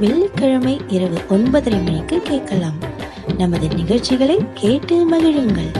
வெள்ளிக்கிழமை 0.00 0.80
இரவு 0.88 1.18
ஒன்பதரை 1.28 1.84
மணிக்கு 1.84 2.20
கேட்கலாம். 2.20 2.78
நமது 3.38 3.68
நிகழ்ச்சிகளை 3.68 4.38
கேட்டு 4.54 5.10
மகிழுங்கள். 5.10 5.70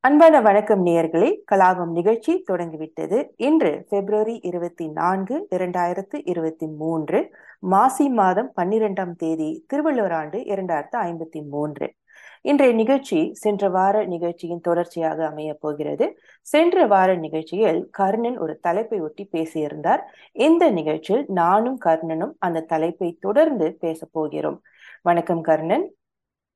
அன்பான 0.00 0.40
வணக்கம் 0.40 0.86
நேயர்களே. 0.86 1.36
கலாபம் 1.54 1.90
நிகழ்ச்சி 1.90 2.42
தொடங்கிவிட்டது. 2.44 3.34
இன்று 3.36 3.86
பிப்ரவரி 3.88 4.40
இருபத்தி 4.42 4.88
நான்கு 4.88 5.48
இரண்டாயிரத்து 5.50 6.20
இருபத்தி 6.24 6.66
மூன்று 6.66 7.34
மாசி 7.58 8.08
மாதம் 8.08 8.52
பன்னிரெண்டாம் 8.60 9.16
தேதி 9.16 9.64
திருவள்ளுவர் 9.66 10.12
ஆண்டு 10.12 10.38
இரண்டாயிரத்து 10.38 10.96
ஐம்பத்தி 10.96 11.48
மூன்று. 11.50 11.94
இன்றைய 12.40 12.74
நிகழ்ச்சி 12.74 13.34
சென்ற 13.34 13.68
வார 13.68 14.04
நிகழ்ச்சியின் 14.04 14.60
தொடர்ச்சியாக 14.60 15.26
அமைய 15.26 15.54
போகிறது. 15.54 16.18
சென்ற 16.42 16.86
வார 16.86 17.14
நிகழ்ச்சியில் 17.14 17.88
கர்ணன் 17.90 18.38
ஒரு 18.38 18.58
தலைப்பை 18.58 19.00
ஒட்டி 19.00 19.28
பேசியிருந்தார். 19.32 20.00
இந்த 20.32 20.70
நிகழ்ச்சியில் 20.70 21.24
நானும் 21.28 21.78
கர்ணனும் 21.84 22.32
அந்த 22.38 22.60
தலைப்பை 22.60 23.16
தொடர்ந்து 23.20 23.76
பேச 23.80 24.08
போகிறோம். 24.12 24.62
வணக்கம் 25.02 25.40
கர்ணன். 25.40 25.94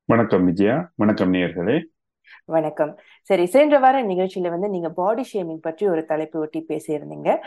வணக்கம் 0.05 0.45
விஜயா. 0.45 0.92
வணக்கம் 0.95 1.33
நேயர்களே. 1.33 1.83
வணக்கம். 2.45 2.98
சரி 3.23 3.47
சென்ற 3.47 3.78
வார 3.78 4.03
நிகழ்ச்சியில 4.03 4.48
வந்து 4.48 4.69
நீங்க 4.69 4.89
பாடி 4.89 5.25
ஷேமிங் 5.33 5.59
பற்றி 5.61 5.89
ஒரு 5.89 6.05
தலைப்பு 6.05 6.41
ஒட்டி 6.41 6.65
பேசியிருந்தீங்க. 6.69 7.39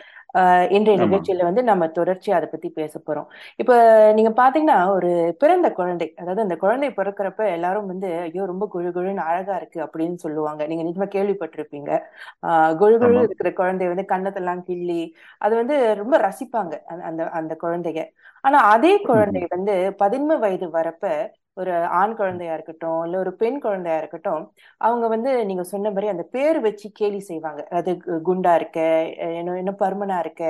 இன்றைய. 0.70 1.06
நிகழ்ச்சியில 1.06 1.44
வந்து 1.44 1.64
நம்ம 1.64 1.88
தொடர்ச்சி 1.88 2.32
அதை 2.32 2.48
பத்தி 2.52 2.70
பேச 2.70 3.00
போறோம். 3.08 3.26
இப்ப 3.56 4.12
நீங்க 4.14 4.30
பாத்தீங்கன்னா 4.44 4.90
ஒரு 4.90 5.36
பிறந்த 5.40 5.72
குழந்தை 5.72 6.14
அதாவது 6.18 6.42
அந்த 6.42 6.56
குழந்தை 6.56 6.90
பிறக்கிறப்ப 6.90 7.52
எல்லாரும் 7.52 7.86
வந்து 7.86 8.20
ஐயோ 8.20 8.46
ரொம்ப 8.46 8.68
குழு 8.68 8.90
குழுன்னு 8.90 9.16
அழகா 9.16 9.56
இருக்கு 9.56 9.84
அப்படின்னு 9.84 10.14
சொல்லுவாங்க. 10.14 10.66
நீங்க 10.66 10.84
நிஜமா 10.84 11.08
கேள்விப்பட்டிருப்பீங்க. 11.08 12.00
ஆஹ் 12.48 12.76
குழு 12.76 12.98
குழு. 12.98 13.22
இருக்கிற 13.22 13.54
குழந்தை 13.54 13.88
வந்து 13.88 14.06
கண்ணத்தெல்லாம் 14.08 14.62
கிள்ளி 14.62 15.16
அது 15.38 15.56
வந்து 15.56 15.96
ரொம்ப 15.96 16.18
ரசிப்பாங்க 16.18 16.80
அந்த- 16.84 17.04
அந்த 17.04 17.30
அந்த 17.30 17.58
குழந்தைய. 17.64 18.10
ஆனா 18.42 18.60
அதே 18.60 19.02
குழந்தை 19.02 19.46
வந்து 19.50 19.96
பதின்ம 20.04 20.40
வயது 20.40 20.68
வரப்ப 20.68 21.32
ஒரு 21.58 21.72
ஆண் 21.96 22.14
குழந்தையா 22.16 22.54
இருக்கட்டும் 22.54 23.00
இல்ல 23.06 23.16
ஒரு 23.18 23.32
பெண் 23.36 23.60
குழந்தையா 23.62 23.98
இருக்கட்டும் 23.98 24.44
அவங்க 24.82 25.06
வந்து 25.08 25.32
நீங்க 25.46 25.64
சொன்ன 25.66 25.92
மாதிரி 25.92 26.08
அந்த 26.08 26.24
பேர் 26.32 26.60
வச்சு 26.62 26.88
கேலி 26.94 27.20
செய்வாங்க. 27.22 27.62
அது 27.72 27.92
குண்டா 28.28 28.54
இருக்க 28.56 28.80
என்ன 29.34 29.58
என்ன 29.62 29.74
பருமனா 29.80 30.18
இருக்க 30.20 30.44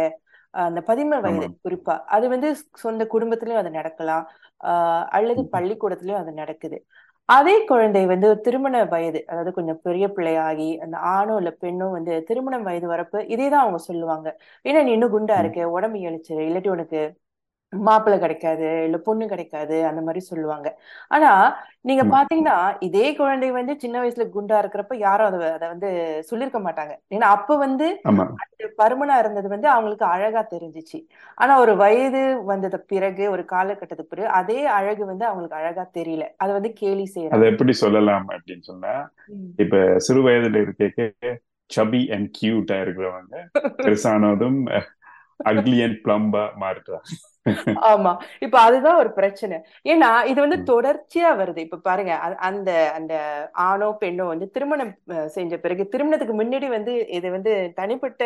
அந்த 0.54 0.80
பதின்ம 0.88 1.16
வயது. 1.22 1.48
குறிப்பா. 1.64 1.96
அது 2.08 2.26
வந்து 2.30 2.50
சொந்த 2.78 3.04
குடும்பத்திலயும் 3.14 3.62
அது 3.64 3.72
நடக்கலாம். 3.72 4.26
ஆஹ் 4.62 5.06
அல்லது 5.12 5.42
பள்ளிக்கூடத்திலயும் 5.54 6.22
அது 6.22 6.32
நடக்குது. 6.34 6.78
அதே 7.30 7.66
குழந்தை 7.66 8.02
வந்து 8.06 8.28
திருமண 8.42 8.84
வயது 8.86 9.20
அதாவது 9.28 9.52
கொஞ்சம் 9.54 9.80
பெரிய 9.82 10.06
பிள்ளையாகி 10.10 10.68
அந்த 10.84 10.98
ஆணோ 11.12 11.36
இல்ல 11.38 11.52
பெண்ணோ 11.62 11.88
வந்து 11.92 12.14
திருமணம் 12.28 12.64
வயது 12.64 12.88
வரப்ப 12.88 13.24
இதேதான் 13.34 13.64
அவங்க 13.64 13.80
சொல்லுவாங்க. 13.88 14.28
ஏன்னா 14.66 14.82
நீ 14.84 14.92
இன்னும் 14.92 15.14
குண்டா 15.16 15.38
இருக்க? 15.40 15.60
உடம்பு 15.72 16.00
இழைச்சு 16.00 16.34
இல்லாட்டி 16.48 16.70
உனக்கு 16.70 17.02
மாப்பிள்ளை 17.74 18.18
கிடைக்காது 18.20 18.68
இல்ல 18.86 18.98
பொண்ணு 19.00 19.26
கிடைக்காது 19.28 19.86
அந்த 19.86 20.02
மாதிரி 20.02 20.20
சொல்லுவாங்க. 20.26 20.68
ஆனா 21.10 21.32
நீங்க. 21.82 22.04
பாத்தீங்கன்னா 22.14 22.58
இதே 22.80 23.08
குழந்தை 23.16 23.50
வந்து 23.52 23.74
சின்ன 23.80 23.96
வயசுல 24.02 24.26
குண்டா 24.36 24.58
இருக்கிறப்ப 24.62 24.96
யாரும் 25.00 25.28
அதை 25.30 25.50
அதை 25.52 25.68
வந்து 25.70 25.90
சொல்லியிருக்க 26.30 26.60
மாட்டாங்க. 26.60 26.94
ஏன்னா 27.12 27.30
அப்ப 27.38 27.58
வந்து 27.58 27.88
அந்த 28.44 28.70
பருமனா 28.80 29.18
இருந்தது 29.18 29.48
வந்து 29.48 29.70
அவங்களுக்கு 29.70 30.06
அழகா 30.06 30.44
தெரிஞ்சுச்சு. 30.54 31.00
ஆனா 31.38 31.54
ஒரு 31.60 31.76
வயது 31.76 32.22
வந்தது 32.46 32.80
பிறகு 32.86 33.26
ஒரு 33.30 33.46
காலகட்டத்துக்கு 33.46 34.14
பிறகு 34.14 34.30
அதே 34.40 34.60
அழகு 34.78 35.06
வந்து 35.06 35.26
அவங்களுக்கு 35.26 35.60
அழகா 35.62 35.86
தெரியல. 35.98 36.26
அதை 36.38 36.52
வந்து 36.54 36.74
கேலி 36.74 37.06
அதை 37.06 37.14
செய்யறாங்க. 37.16 37.52
எப்படி 37.52 37.76
சொல்லலாம் 37.76 38.28
அப்படின்னு 38.30 38.66
சொன்னா. 38.72 38.94
இப்ப 39.60 39.76
சிறு 40.00 40.22
வயதுல 40.28 40.62
இருக்க 40.66 41.30
சபி 41.70 42.02
அண்ட் 42.14 42.28
கியூட்டா 42.36 42.76
இருக்கிறவங்க 42.84 43.36
பெருசானதும் 43.86 44.60
அக்லி 45.40 45.80
அண்ட் 45.86 45.98
பிளம்பா 46.06 46.44
மாறுறாங்க 46.62 47.16
ஆமா. 47.90 48.12
இப்ப 48.40 48.56
அதுதான் 48.60 49.00
ஒரு 49.02 49.10
பிரச்சனை. 49.14 49.58
ஏன்னா 49.86 50.08
இது 50.26 50.40
வந்து. 50.42 50.58
தொடர்ச்சியா 50.70 51.30
வருது. 51.42 51.60
இப்ப 51.66 51.80
பாருங்க 51.80 52.14
அந்த 52.48 52.70
அந்த 52.96 53.14
ஆணோ 53.66 53.90
பெண்ணோ 54.02 54.26
வந்து 54.26 54.46
திருமணம் 54.52 54.94
செஞ்ச 55.28 55.58
பிறகு 55.58 55.84
திருமணத்துக்கு 55.90 56.36
முன்னாடி 56.40 56.68
வந்து 56.70 56.94
இது 57.10 57.30
வந்து 57.30 57.52
தனிப்பட்ட 57.76 58.22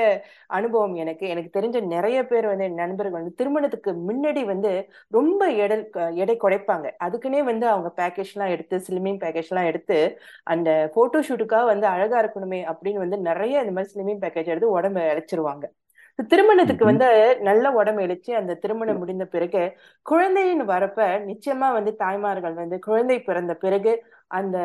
அனுபவம் 0.50 0.96
எனக்கு. 0.96 1.25
எனக்கு 1.28 1.52
தெரிஞ்ச 1.58 1.80
நிறைய 1.96 2.19
பேர் 2.25 2.48
வந்து 2.48 2.68
என் 2.69 2.80
நண்பர்கள் 2.84 3.19
வந்து 3.19 3.36
திருமணத்துக்கு 3.42 3.94
முன்னாடி 4.09 4.44
வந்து 4.46 4.72
ரொம்ப 5.12 5.42
எடை 5.66 5.78
எடை 6.24 6.38
குறைப்பாங்க. 6.38 6.88
அதுக்குன்னே 7.08 7.42
வந்து 7.52 7.68
அவங்க 7.74 7.92
பேக்கேஜ் 8.00 8.34
எல்லாம் 8.36 8.53
எடுத்து 8.56 8.78
ஸ்லிமிங் 8.88 9.19
பேக்கேஜ் 9.24 9.52
எல்லாம் 9.52 9.69
எடுத்து 9.72 10.00
அந்த 10.48 10.69
போட்டோ 10.96 11.22
ஷூட்டுக்காக 11.30 11.66
வந்து 11.66 11.88
அழகா 11.88 12.19
இருக்கணுமே 12.24 12.62
அப்படின்னு 12.72 13.03
வந்து 13.06 13.19
நிறைய 13.30 13.64
இந்த 13.66 13.75
மாதிரி 13.78 13.94
ஸ்லிமிங் 13.96 14.24
பேக்கேஜ் 14.24 14.52
எடுத்து 14.53 14.75
உடம்ப 14.78 15.00
இழைச்சிருவாங்க 15.12 15.66
திருமணத்துக்கு. 16.25 16.85
வந்து 16.85 17.40
நல்ல 17.41 17.72
உடம்பு 17.72 18.02
இழைச்சு 18.02 18.31
அந்த 18.31 18.53
திருமணம் 18.53 18.97
முடிந்த 18.97 19.25
பிறகு 19.25 19.78
குழந்தைன்னு 20.09 20.63
வரப்ப 20.66 21.19
நிச்சயமா 21.25 21.72
வந்து 21.72 21.96
தாய்மார்கள் 21.96 22.53
வந்து 22.53 22.80
குழந்தை 22.80 23.22
பிறந்த 23.22 23.53
பிறகு 23.53 24.03
அந்த 24.28 24.57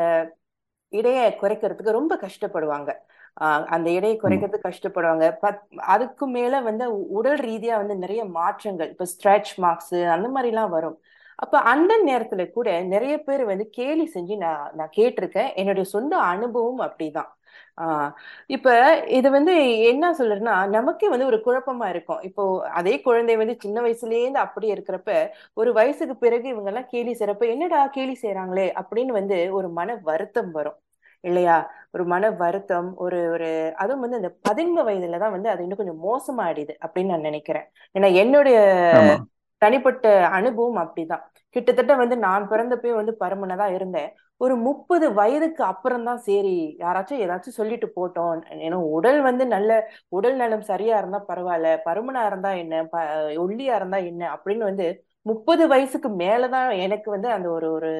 இடையை 0.88 1.38
குறைக்கிறதுக்கு 1.40 1.90
ரொம்ப 1.90 2.16
கஷ்டப்படுவாங்க. 2.16 2.92
ஆஹ் 3.40 3.64
அந்த 3.64 3.90
எடையை 3.90 4.20
குறைக்கிறதுக்கு 4.22 4.72
கஷ்டப்படுவாங்க. 4.72 5.36
பத் 5.42 5.74
அதுக்கு 5.76 6.26
மேல 6.26 6.60
வந்து 6.60 7.08
உடல் 7.08 7.38
ரீதியா 7.38 7.76
வந்து 7.76 7.96
நிறைய 7.96 8.24
மாற்றங்கள் 8.24 8.88
இப்ப 8.88 9.04
ஸ்ட்ரெச் 9.04 9.54
மார்க்ஸ் 9.56 9.94
அந்த 9.94 10.28
மாதிரி 10.28 10.52
எல்லாம் 10.54 10.70
வரும். 10.70 11.00
அப்ப 11.34 11.58
அந்த 11.58 12.02
நேரத்துல 12.06 12.50
கூட 12.50 12.80
நிறைய 12.82 13.18
பேர் 13.18 13.44
வந்து 13.44 13.68
கேலி 13.70 14.10
செஞ்சு 14.14 14.36
நான் 14.36 14.70
நான் 14.74 14.90
கேட்டிருக்கேன். 14.96 15.54
என்னுடைய 15.54 15.88
சொந்த 15.88 16.16
அனுபவம் 16.18 16.80
அப்படிதான். 16.80 17.30
ஆஹ் 17.78 18.10
இப்ப 18.50 18.68
இது 19.10 19.28
வந்து 19.30 19.52
என்ன 19.88 20.10
சொல்றேன்னா 20.18 20.56
நமக்கே 20.74 21.08
வந்து 21.08 21.26
ஒரு 21.26 21.38
குழப்பமா 21.46 21.86
இருக்கும். 21.88 22.20
இப்போ 22.22 22.42
அதே 22.72 22.94
குழந்தை 23.00 23.34
வந்து 23.36 23.54
சின்ன 23.60 23.78
வயசுலயே 23.82 24.20
இருந்து 24.22 24.44
அப்படியே 24.44 24.74
இருக்கிறப்ப 24.76 25.10
ஒரு 25.56 25.70
வயசுக்கு 25.72 26.16
பிறகு 26.16 26.46
இவங்க 26.48 26.70
எல்லாம் 26.72 26.90
கேலி 26.92 27.12
செய்யறப்ப 27.12 27.48
என்னடா 27.54 27.80
கேலி 27.96 28.16
செய்றாங்களே? 28.22 28.66
அப்படின்னு 28.80 29.12
வந்து 29.12 29.38
ஒரு 29.52 29.70
மன 29.72 29.96
வருத்தம் 30.04 30.52
வரும் 30.52 30.78
இல்லையா? 31.24 31.56
ஒரு 31.92 32.04
மன 32.06 32.30
வருத்தம் 32.40 32.88
ஒரு 32.98 33.20
ஒரு 33.34 33.48
அதுவும் 33.76 34.04
வந்து 34.04 34.20
அந்த 34.20 34.30
பதின்ம 34.46 34.84
வயதுலதான் 34.88 35.34
வந்து 35.36 35.48
அது 35.52 35.62
இன்னும் 35.64 35.80
கொஞ்சம் 35.82 36.02
மோசமாயிடுது 36.06 36.74
அப்படின்னு 36.84 37.12
நான் 37.12 37.28
நினைக்கிறேன். 37.28 37.66
ஏன்னா 37.94 38.10
என்னுடைய 38.22 38.58
தனிப்பட்ட 39.62 40.06
அனுபவம் 40.32 40.80
அப்படிதான். 40.82 41.22
கிட்டத்தட்ட 41.56 41.92
வந்து 41.96 42.16
நான் 42.18 42.48
பிறந்தப்பவே 42.50 42.94
வந்து 42.94 43.12
பருமனா 43.20 43.56
தான் 43.56 43.74
இருந்தேன். 43.74 44.10
ஒரு 44.40 44.54
முப்பது 44.64 45.06
வயதுக்கு 45.12 45.62
அப்புறம் 45.64 46.04
தான் 46.04 46.20
சரி 46.26 46.54
யாராச்சும் 46.80 47.22
ஏதாச்சும் 47.24 47.58
சொல்லிட்டு 47.58 47.88
போட்டோம். 47.96 48.32
ஏன்னா 48.58 48.78
உடல் 48.96 49.20
வந்து 49.22 49.44
நல்ல 49.46 49.70
உடல் 50.12 50.36
நலம் 50.36 50.64
சரியா 50.64 50.94
இருந்தா 50.98 51.20
பரவாயில்ல 51.28 51.68
பருமனா 51.86 52.22
இருந்தா 52.26 52.50
என்ன 52.62 52.82
ப 52.86 52.96
ஒல்லியா 53.44 53.74
இருந்தா 53.76 53.98
என்ன 54.10 54.22
அப்படின்னு 54.36 54.64
வந்து 54.64 54.86
முப்பது 55.26 55.64
வயசுக்கு 55.66 56.08
மேலதான் 56.16 56.70
எனக்கு 56.84 57.08
வந்து 57.10 57.28
அந்த 57.32 57.48
ஒரு 57.50 57.68
ஒரு 57.76 57.92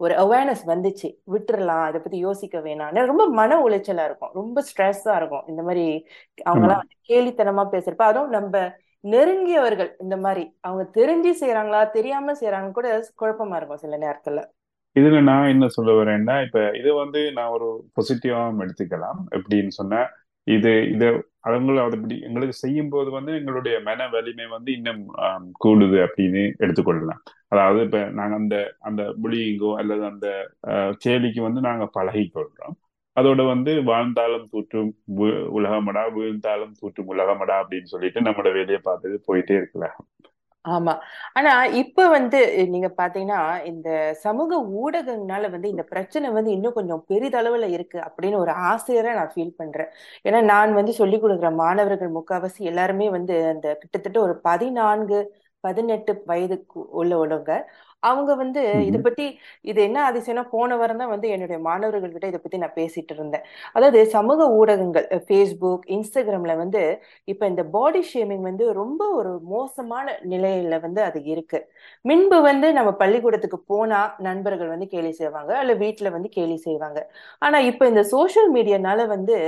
ஒரு 0.00 0.14
அவேர்னஸ் 0.22 0.62
வந்துச்சு. 0.68 1.08
விட்டுறலாம் 1.28 1.84
இதை 1.90 2.00
பத்தி 2.00 2.18
யோசிக்க 2.18 2.58
வேணாம். 2.60 2.80
ரொம்ப 3.10 3.26
மன 3.40 3.58
உளைச்சலா 3.66 4.04
இருக்கும். 4.08 4.32
ரொம்ப 4.34 4.62
ஸ்ட்ரெஸ்ஸா 4.68 5.16
இருக்கும். 5.16 5.44
இந்த 5.48 5.62
மாதிரி 5.62 5.84
அவங்க 6.46 6.64
எல்லாம் 6.66 6.82
வந்து 6.84 6.96
கேலித்தனமா 7.10 7.64
பேசுறப்ப 7.74 8.04
அதுவும் 8.04 8.34
நம்ம 8.36 8.54
நெருங்கியவர்கள் 9.04 9.90
இந்த 10.00 10.16
மாதிரி 10.18 10.44
அவங்க 10.62 10.84
தெரிஞ்சு 10.98 11.30
செய்யறாங்களா 11.40 11.82
தெரியாம 11.90 12.34
செய்யறாங்க 12.40 12.70
கூட 12.72 12.88
குழப்பமா 13.20 13.56
இருக்கும் 13.58 13.82
சில 13.84 13.96
நேரத்துல. 14.04 14.40
இதுல 14.96 15.18
நான் 15.30 15.52
என்ன 15.54 15.66
சொல்ல 15.76 15.90
வரேன்னா 15.98 16.34
இப்ப 16.46 16.58
இது 16.80 16.90
வந்து 17.02 17.20
நான் 17.36 17.54
ஒரு 17.56 17.68
பாசிட்டிவாவும் 17.96 18.60
எடுத்துக்கலாம். 18.64 19.20
எப்படின்னு 19.36 19.72
சொன்னா 19.80 20.00
இது 20.46 20.70
இதை 20.94 21.08
அவங்க 21.48 21.80
அப்படி 21.84 22.16
எங்களுக்கு 22.28 22.54
செய்யும் 22.62 22.90
போது 22.94 23.08
வந்து 23.16 23.32
எங்களுடைய 23.40 23.76
மன 23.88 24.08
வலிமை 24.14 24.46
வந்து 24.54 24.70
இன்னும் 24.78 25.02
கூடுது 25.64 25.98
அப்படின்னு 26.06 26.42
எடுத்துக்கொள்ளலாம். 26.64 27.20
அதாவது 27.48 27.80
இப்ப 27.86 27.98
நாங்க 28.18 28.34
அந்த 28.42 28.56
அந்த 28.88 29.02
புலியிங்கோ 29.22 29.70
அல்லது 29.80 30.04
அந்த 30.12 30.28
கேலிக்கு 31.04 31.40
வந்து 31.48 31.60
நாங்க 31.68 31.86
பழகிக்கொள்றோம். 31.98 32.76
அதோட 33.16 33.40
வந்து 33.54 33.72
வாழ்ந்தாலும் 33.90 34.46
தூற்றும் 34.52 34.92
உலகமடா 35.58 36.04
வீழ்ந்தாலும் 36.16 36.74
தூற்றும் 36.80 37.10
உலகமடா 37.14 37.56
அப்படின்னு 37.62 37.92
சொல்லிட்டு 37.94 38.20
நம்மளோட 38.26 38.52
வேலையை 38.58 38.80
பார்த்துட்டு 38.88 39.18
போயிட்டே 39.28 39.56
இருக்கலாம். 39.60 39.98
ஆமா. 40.64 40.92
ஆனா 41.34 41.52
இப்ப 41.80 42.04
வந்து 42.08 42.38
நீங்க 42.68 42.88
பாத்தீங்கன்னா 42.98 43.38
இந்த 43.70 43.88
சமூக 44.22 44.50
ஊடகங்களால 44.76 45.48
வந்து 45.50 45.68
இந்த 45.68 45.84
பிரச்சனை 45.88 46.26
வந்து 46.30 46.50
இன்னும் 46.50 46.72
கொஞ்சம் 46.72 47.02
பெரிதளவுல 47.08 47.68
இருக்கு 47.72 47.98
அப்படின்னு 48.00 48.36
ஒரு 48.36 48.52
ஆசிரியரை 48.68 49.12
நான் 49.14 49.32
ஃபீல் 49.32 49.56
பண்றேன். 49.56 49.90
ஏன்னா 50.24 50.40
நான் 50.44 50.72
வந்து 50.74 50.92
சொல்லிக் 50.92 51.22
கொடுக்குற 51.22 51.50
மாணவர்கள் 51.56 52.16
முக்காவாசி 52.18 52.62
எல்லாருமே 52.64 53.08
வந்து 53.10 53.36
அந்த 53.52 53.66
கிட்டத்தட்ட 53.82 54.20
ஒரு 54.20 54.36
பதினான்கு 54.42 55.18
பதினெட்டு 55.64 56.12
வயதுக்கு 56.26 56.80
உள்ளவங்க 57.00 57.50
அவங்க 58.02 58.30
வந்து 58.34 58.60
இத 58.86 58.96
பத்தி 58.98 59.24
இது 59.64 59.80
என்ன 59.82 59.98
அதிசயம்னா 60.10 60.44
போன 60.50 60.76
வாரம் 60.76 61.00
தான் 61.02 61.12
வந்து 61.12 61.28
என்னுடைய 61.28 61.58
மாணவர்கள் 61.66 62.14
கிட்ட 62.14 62.26
இதை 62.26 62.40
பத்தி 62.40 62.58
நான் 62.58 62.74
பேசிட்டு 62.76 63.12
இருந்தேன். 63.16 63.44
அதாவது 63.74 64.00
சமூக 64.06 64.48
ஊடகங்கள் 64.52 65.06
ஃபேஸ்புக் 65.26 65.84
இன்ஸ்டாகிராம்ல 65.88 66.54
வந்து 66.56 66.82
இப்ப 67.28 67.42
இந்த 67.46 67.64
பாடி 67.76 68.02
ஷேமிங் 68.12 68.42
வந்து 68.42 68.66
ரொம்ப 68.72 69.02
ஒரு 69.14 69.32
மோசமான 69.52 70.06
நிலையில 70.24 70.80
வந்து 70.80 71.02
அது 71.02 71.20
இருக்கு. 71.24 71.60
முன்பு 72.04 72.40
வந்து 72.40 72.68
நம்ம 72.72 72.92
பள்ளிக்கூடத்துக்கு 73.02 73.60
போனா 73.72 74.00
நண்பர்கள் 74.20 74.72
வந்து 74.74 74.88
கேலி 74.88 75.12
செய்வாங்க 75.12 75.52
அல்ல 75.60 75.74
வீட்டுல 75.84 76.10
வந்து 76.10 76.30
கேலி 76.30 76.58
செய்வாங்க. 76.66 76.98
ஆனா 77.42 77.58
இப்ப 77.70 77.88
இந்த 77.88 78.04
சோசியல் 78.12 78.50
மீடியானால 78.56 79.06
வந்து 79.06 79.38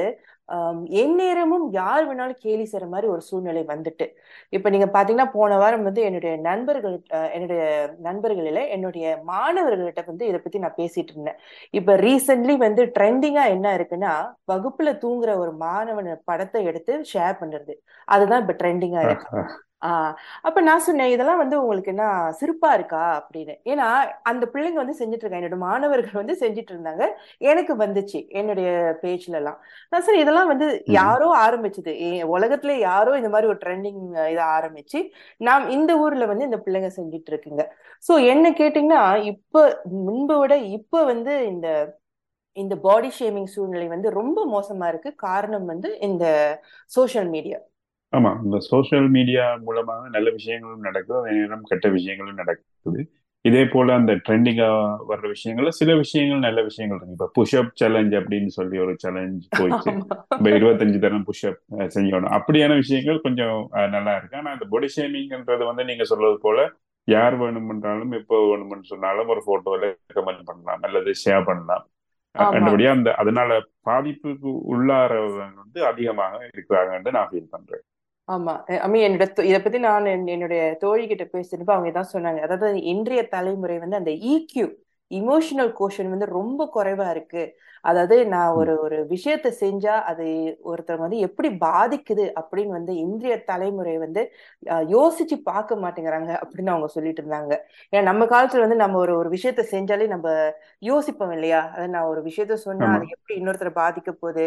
எந்நேரமும் 1.02 1.66
யார் 1.72 2.04
வேணாலும் 2.08 2.40
கேலி 2.40 2.64
செய்யற 2.64 2.86
மாதிரி 2.88 3.06
ஒரு 3.06 3.20
சூழ்நிலை 3.20 3.62
வந்துட்டு. 3.64 4.06
இப்ப 4.48 4.70
நீங்க 4.70 4.86
பாத்தீங்கன்னா 4.86 5.28
போன 5.32 5.56
வாரம் 5.56 5.82
வந்து 5.82 6.02
என்னுடைய 6.02 6.32
நண்பர்கள் 6.48 6.96
என்னுடைய 7.32 7.62
நண்பர்களில 8.02 8.62
என்னுடைய 8.68 9.06
மாணவர்கள்கிட்ட 9.26 10.04
வந்து 10.06 10.26
இதை 10.26 10.40
பத்தி 10.40 10.58
நான் 10.58 10.78
பேசிட்டு 10.78 11.12
இருந்தேன். 11.14 11.38
இப்ப 11.70 11.96
ரீசென்ட்லி 11.96 12.56
வந்து 12.56 12.84
ட்ரெண்டிங்கா 12.98 13.44
என்ன 13.56 13.76
இருக்குன்னா 13.78 14.12
வகுப்புல 14.52 14.92
தூங்குற 15.04 15.30
ஒரு 15.36 15.52
மாணவன் 15.56 16.10
படத்தை 16.24 16.64
எடுத்து 16.64 16.94
ஷேர் 17.14 17.40
பண்றது. 17.42 17.74
அதுதான் 18.08 18.42
இப்ப 18.42 18.56
ட்ரெண்டிங்கா 18.62 19.02
இருக்கு. 19.08 19.28
ஆஹ் 19.84 20.12
அப்ப 20.42 20.58
நான் 20.60 20.80
சொன்னேன் 20.80 21.10
இதெல்லாம் 21.10 21.40
வந்து 21.40 21.56
உங்களுக்கு 21.60 21.90
என்ன 21.90 22.04
சிரிப்பா 22.32 22.68
இருக்கா? 22.74 23.02
அப்படின்னு. 23.18 23.54
ஏன்னா 23.64 23.86
அந்த 24.24 24.44
பிள்ளைங்க 24.52 24.78
வந்து 24.82 24.96
செஞ்சுட்டு 24.98 25.24
இருக்காங்க 25.24 25.42
என்னோட 25.42 25.58
மாணவர்கள் 25.64 26.20
வந்து 26.20 26.36
செஞ்சுட்டு 26.40 26.72
இருந்தாங்க 26.74 27.04
எனக்கு 27.44 27.74
வந்துச்சு 27.76 28.20
என்னுடைய 28.34 28.68
பேஜ்ல 29.02 29.34
எல்லாம் 29.34 29.58
நான் 29.92 30.02
சரி 30.02 30.20
இதெல்லாம் 30.20 30.50
வந்து 30.52 30.68
யாரோ 30.96 31.28
ஆரம்பிச்சது. 31.42 31.94
உலகத்துல 32.34 32.76
யாரோ 32.84 33.12
இந்த 33.16 33.30
மாதிரி 33.30 33.50
ஒரு 33.52 33.60
ட்ரெண்டிங் 33.64 34.00
இதை 34.32 34.44
ஆரம்பிச்சு 34.56 35.00
நாம் 35.40 35.66
இந்த 35.70 35.92
ஊர்ல 35.98 36.26
வந்து 36.26 36.44
இந்த 36.44 36.60
பிள்ளைங்க 36.64 36.90
செஞ்சுட்டு 36.98 37.32
இருக்குங்க 37.32 37.64
சோ 38.02 38.14
என்ன 38.28 38.46
கேட்டீங்கன்னா 38.58 39.02
இப்ப 39.32 39.64
முன்பை 40.04 40.38
விட 40.38 40.54
இப்ப 40.78 41.04
வந்து 41.04 41.34
இந்த 41.46 41.68
இந்த 42.56 42.74
பாடி 42.80 43.10
ஷேமிங் 43.18 43.50
சூழ்நிலை 43.52 43.86
வந்து 43.88 44.08
ரொம்ப 44.12 44.40
மோசமா 44.52 44.88
இருக்கு. 44.88 45.10
காரணம் 45.22 45.66
வந்து 45.66 45.88
இந்த 46.00 46.24
சோசியல் 46.90 47.30
மீடியா 47.30 47.58
ஆமா 48.14 48.30
இந்த 48.44 48.56
சோசியல் 48.70 49.08
மீடியா 49.16 49.44
மூலமாக 49.66 50.08
நல்ல 50.08 50.28
விஷயங்களும் 50.38 50.86
நடக்குது 50.88 51.18
அதே 51.20 51.36
நேரம் 51.38 51.68
கெட்ட 51.70 51.88
விஷயங்களும் 51.88 52.40
நடக்குது. 52.42 53.02
இதே 53.44 53.62
போல 53.64 53.94
அந்த 53.94 54.12
ட்ரெண்டிங்கா 54.26 54.68
வர்ற 55.08 55.24
விஷயங்கள்ல 55.32 55.68
சில 55.78 55.90
விஷயங்கள் 55.94 56.44
நல்ல 56.46 56.60
விஷயங்கள் 56.68 56.98
இருக்கு. 56.98 57.16
இப்ப 57.16 57.28
புஷ்அப் 57.38 57.72
சேலஞ்ச் 57.80 58.14
அப்படின்னு 58.20 58.50
சொல்லி 58.58 58.76
ஒரு 58.84 58.92
சேலஞ்ச் 59.02 59.42
போயிடுச்சு. 59.56 59.92
இப்ப 60.38 60.48
இருபத்தஞ்சு 60.58 60.98
தரம் 60.98 61.26
புஷ்அப் 61.28 61.60
செஞ்சோம் 61.96 62.28
அப்படியான 62.38 62.76
விஷயங்கள் 62.82 63.24
கொஞ்சம் 63.26 63.58
நல்லா 63.96 64.14
இருக்கு. 64.16 64.36
ஆனா 64.36 64.52
அந்த 64.56 64.66
பொடி 64.74 64.88
ஷேமிங்ன்றது 64.96 65.64
வந்து 65.70 65.84
நீங்க 65.84 66.06
சொல்றது 66.12 66.38
போல 66.46 66.64
யார் 67.08 67.34
வேணுமென்றாலும் 67.40 68.14
எப்போ 68.20 68.36
வேணும்னு 68.50 68.90
சொன்னாலும் 68.92 69.32
ஒரு 69.34 69.42
போட்டோல 69.48 69.82
ரெக்கமெண்ட் 70.08 70.46
பண்ணலாம். 70.50 70.82
அல்லது 70.88 71.12
ஷேர் 71.24 71.48
பண்ணலாம். 71.50 71.84
கண்டபடியா 72.34 72.90
அந்த 72.90 73.10
அதனால 73.22 73.50
பாதிப்புக்கு 73.88 74.50
உள்ளாரவங்க 74.72 75.58
வந்து 75.64 75.80
அதிகமாக 75.90 76.38
இருக்கிறாங்கன்னு 76.46 77.16
நான் 77.16 77.28
ஃபீல் 77.32 77.50
பண்றேன். 77.50 77.84
ஆமா. 78.28 78.52
ஐ 78.76 78.88
மீன் 78.88 79.04
என்னோட 79.06 79.24
இதை 79.42 79.58
பத்தி 79.60 79.78
நான் 79.80 80.06
என்னுடைய 80.34 80.60
தோழி 80.80 81.04
கிட்ட 81.06 81.24
பேசினப்ப 81.32 81.72
அவங்க 81.74 81.90
தான் 81.92 82.12
சொன்னாங்க. 82.14 82.40
அதாவது 82.46 82.68
இன்றைய 82.92 83.22
தலைமுறை 83.28 83.76
வந்து 83.78 83.96
அந்த 83.96 84.12
இக்யூ 84.32 84.66
இமோஷனல் 85.10 85.72
கோஷன் 85.72 86.10
வந்து 86.10 86.26
ரொம்ப 86.36 86.62
குறைவா 86.74 87.06
இருக்கு. 87.10 87.42
அதாவது 87.84 88.16
நான் 88.26 88.54
ஒரு 88.54 88.74
ஒரு 88.80 88.98
விஷயத்த 89.10 89.48
செஞ்சா 89.60 89.94
அது 90.10 90.26
ஒருத்தர் 90.64 91.02
வந்து 91.04 91.18
எப்படி 91.26 91.48
பாதிக்குது 91.60 92.26
அப்படின்னு 92.40 92.76
வந்து 92.76 92.92
இன்றைய 93.04 93.36
தலைமுறை 93.44 93.94
வந்து 93.98 94.22
யோசிச்சு 94.94 95.36
பார்க்க 95.44 95.76
மாட்டேங்கிறாங்க 95.76 96.30
அப்படின்னு 96.42 96.74
அவங்க 96.74 96.88
சொல்லிட்டு 96.88 97.22
இருந்தாங்க. 97.22 97.52
ஏன்னா 97.92 98.02
நம்ம 98.02 98.24
காலத்துல 98.26 98.64
வந்து 98.66 98.76
நம்ம 98.76 98.98
ஒரு 98.98 99.14
ஒரு 99.16 99.30
விஷயத்த 99.36 99.64
செஞ்சாலே 99.72 100.08
நம்ம 100.08 100.28
யோசிப்போம் 100.82 101.32
இல்லையா? 101.32 101.60
அதை 101.74 101.86
நான் 101.88 102.10
ஒரு 102.12 102.22
விஷயத்த 102.28 102.56
சொன்னா 102.64 102.88
அது 102.94 103.06
எப்படி 103.14 103.34
இன்னொருத்தரை 103.40 103.74
பாதிக்க 103.76 104.12
போகுது? 104.16 104.46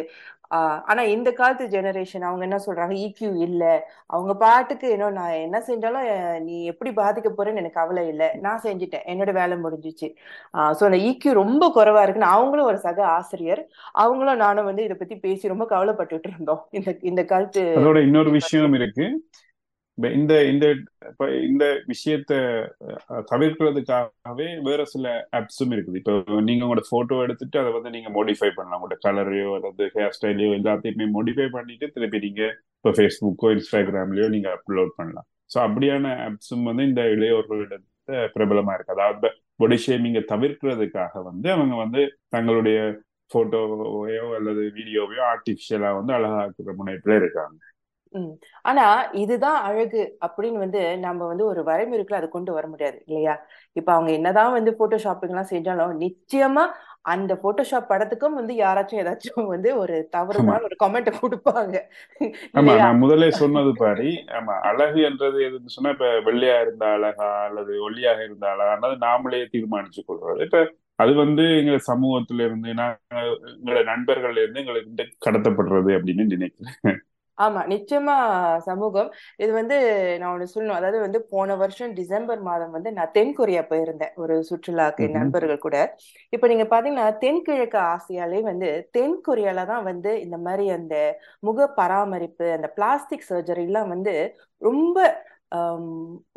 ஆஹ் 0.52 0.80
ஆனா 0.86 1.02
இந்த 1.14 1.30
காலத்து 1.34 1.66
ஜெனரேஷன் 1.68 2.26
அவங்க 2.28 2.44
என்ன 2.46 2.60
சொல்றாங்க? 2.66 2.96
இக்யூ 3.06 3.32
இல்ல. 3.42 3.64
அவங்க 4.10 4.34
பாட்டுக்கு 4.38 4.88
என்ன 4.90 5.10
நான் 5.12 5.40
என்ன 5.46 5.58
செஞ்சாலும் 5.68 6.06
நீ 6.46 6.58
எப்படி 6.66 6.92
பாதிக்க 6.98 7.30
போறேன்னு 7.32 7.62
எனக்கு 7.62 7.80
கவலை 7.80 8.08
இல்லை. 8.08 8.30
நான் 8.40 8.64
செஞ்சுட்டேன். 8.64 9.06
என்னோட 9.08 9.32
வேலை 9.34 9.58
முடிஞ்சிச்சு. 9.58 10.10
ஆஹ் 10.54 10.74
சோ 10.78 10.84
அந்த 10.86 11.00
இக்யூ 11.10 11.34
ரொம்ப 11.34 11.64
குறைவா 11.76 12.04
இருக்குன்னு 12.04 12.34
அவங்களும் 12.36 12.70
ஒரு 12.72 12.80
சக 12.80 13.00
ஆசிரியர். 13.28 13.64
அவங்களும் 14.04 14.44
நானும் 14.46 14.70
வந்து 14.70 14.86
இதை 14.90 14.96
பத்தி 15.00 15.16
பேசி 15.26 15.54
ரொம்ப 15.54 15.66
கவலைப்பட்டுட்டு 15.74 16.30
இருந்தோம். 16.34 16.64
இந்த 16.78 16.90
இந்த 17.12 17.22
காலத்து 17.34 17.64
அதோட 17.82 18.00
இன்னொரு 18.08 18.32
விஷயம் 18.40 18.76
இருக்கு. 18.80 19.08
இந்த 20.18 20.34
இந்த 20.52 20.66
இந்த 21.48 21.66
விஷயத்த 21.92 22.34
தவிர்க்கிறதுக்காகவே 23.30 24.48
வேற 24.68 24.82
சில 24.92 25.06
ஆப்ஸும் 25.40 25.74
இருக்குது. 25.76 26.00
இப்போ 26.02 26.14
நீங்க 26.50 26.66
உங்களோட 26.66 26.84
போட்டோ 26.92 27.16
எடுத்துட்டு 27.26 27.58
அதை 27.62 27.72
வந்து 27.78 27.94
நீங்க 27.96 28.10
மோடிஃபை 28.18 28.50
பண்ணலாம். 28.58 28.78
உங்களோட 28.80 28.98
கலரையோ 29.06 29.50
அல்லது 29.58 29.86
ஹேர் 29.96 30.16
ஸ்டைலையோ 30.18 30.52
எல்லாத்தையுமே 30.60 31.08
மோடிஃபை 31.16 31.48
பண்ணிட்டு 31.56 31.88
திருப்பி 31.96 32.22
நீங்க 32.28 32.44
இப்போ 32.78 32.94
ஃபேஸ்புக்கோ 32.98 33.50
இன்ஸ்டாகிராம்லயோ 33.56 34.28
நீங்க 34.36 34.50
அப்லோட் 34.58 34.94
பண்ணலாம். 35.00 35.28
ஸோ 35.54 35.60
அப்படியான 35.66 36.14
ஆப்ஸும் 36.28 36.70
வந்து 36.72 36.86
இந்த 36.92 37.04
இளையோர்களிடத்த 37.16 38.30
பிரபலமா 38.36 38.76
இருக்கு. 38.78 38.96
அதாவது 38.98 39.30
பொடி 39.62 39.80
ஷேமிங்கை 39.86 40.24
தவிர்க்கிறதுக்காக 40.34 41.24
வந்து 41.30 41.48
அவங்க 41.56 41.76
வந்து 41.84 42.02
தங்களுடைய 42.36 42.80
போட்டோவையோ 43.32 44.26
அல்லது 44.38 44.62
வீடியோவையோ 44.78 45.24
ஆர்டிபிஷியலா 45.32 45.92
வந்து 45.98 46.14
அழகாக்குற 46.18 46.76
முனைப்புல 46.80 47.16
இருக்காங்க. 47.22 47.58
ஆனா 48.66 48.84
இதுதான் 49.22 49.58
அழகு 49.68 50.02
அப்படின்னு 50.26 50.60
வந்து 50.64 50.82
நம்ம 51.04 51.26
வந்து 51.32 51.44
ஒரு 51.50 51.62
வரைமுறைக்குள்ள 51.64 52.20
அதை 52.20 52.30
கொண்டு 52.30 52.52
வர 52.54 52.66
முடியாது 52.68 52.98
இல்லையா? 53.08 53.34
இப்ப 53.76 53.90
அவங்க 53.94 54.12
என்னதான் 54.18 54.56
வந்து 54.56 54.72
போட்டோஷாப்பிங் 54.80 55.34
எல்லாம் 55.34 55.52
செஞ்சாலும் 55.52 56.00
நிச்சயமா 56.04 56.64
அந்த 57.06 57.34
போட்டோஷாப் 57.44 57.90
படத்துக்கும் 57.90 58.38
வந்து 58.40 58.54
யாராச்சும் 58.58 59.02
ஏதாச்சும் 59.04 59.52
வந்து 59.52 59.70
ஒரு 59.82 59.98
தவறுதான் 60.16 60.66
ஒரு 60.68 60.76
கமெண்ட் 60.84 61.10
கொடுப்பாங்க 61.20 61.76
ஆமா 62.56 62.74
நான் 62.82 63.02
முதலே 63.04 63.30
சொன்னது 63.42 63.72
பாரி 63.78 64.10
ஆமா 64.38 64.56
அழகு 64.70 65.00
என்றது 65.10 65.38
எதுன்னு 65.48 65.76
சொன்னா 65.76 65.94
இப்ப 65.96 66.10
வெள்ளையா 66.28 66.58
இருந்தா 66.66 66.90
அழகா 66.98 67.30
அல்லது 67.48 67.74
ஒல்லியாக 67.88 68.22
இருந்தா 68.28 68.50
அழகானது 68.56 68.98
நாமளே 69.06 69.42
தீர்மானிச்சு 69.54 70.04
கொள்வது. 70.04 70.40
இப்ப 70.48 70.60
அது 71.00 71.12
வந்து 71.16 71.44
எங்க 71.60 71.74
சமூகத்துல 71.88 72.46
இருந்து 72.48 72.70
நான் 72.74 72.96
எங்களோட 73.52 73.82
நண்பர்கள்ல 73.92 74.42
இருந்து 74.44 74.62
எங்களுக்கு 74.64 75.10
கடத்தப்படுறது 75.26 75.92
அப்படின்னு 75.98 76.26
நினைக்கிறேன். 76.36 76.98
ஆமா 77.38 77.62
நிச்சயமா 77.72 78.16
சமூகம். 78.68 79.10
இது 79.40 79.50
வந்து 79.52 79.76
நான் 80.20 80.32
ஒண்ணு 80.32 80.46
சொல்லணும். 80.54 80.78
அதாவது 80.78 81.00
வந்து 81.04 81.20
போன 81.32 81.56
வருஷம் 81.56 81.94
டிசம்பர் 81.94 82.42
மாதம் 82.42 82.72
வந்து 82.72 82.90
நான் 82.92 83.12
தென் 83.12 83.34
கொரியா 83.36 83.64
போயிருந்தேன். 83.64 84.14
ஒரு 84.16 84.36
சுற்றுலாக்கு 84.44 85.06
நண்பர்கள் 85.18 85.64
கூட. 85.66 85.78
இப்ப 86.34 86.48
நீங்க 86.48 86.66
பாத்தீங்கன்னா 86.72 87.08
தென்கிழக்கு 87.18 87.80
ஆசியாலே 87.92 88.42
வந்து 88.42 88.70
தென் 88.92 89.18
கொரியால 89.28 89.66
தான் 89.66 89.84
வந்து 89.84 90.14
இந்த 90.26 90.40
மாதிரி 90.48 90.66
அந்த 90.70 90.96
முக 91.44 91.68
பராமரிப்பு 91.80 92.48
அந்த 92.58 92.70
பிளாஸ்டிக் 92.78 93.30
சர்ஜரி 93.30 93.66
எல்லாம் 93.70 93.92
வந்து 93.96 94.16
ரொம்ப 94.62 94.98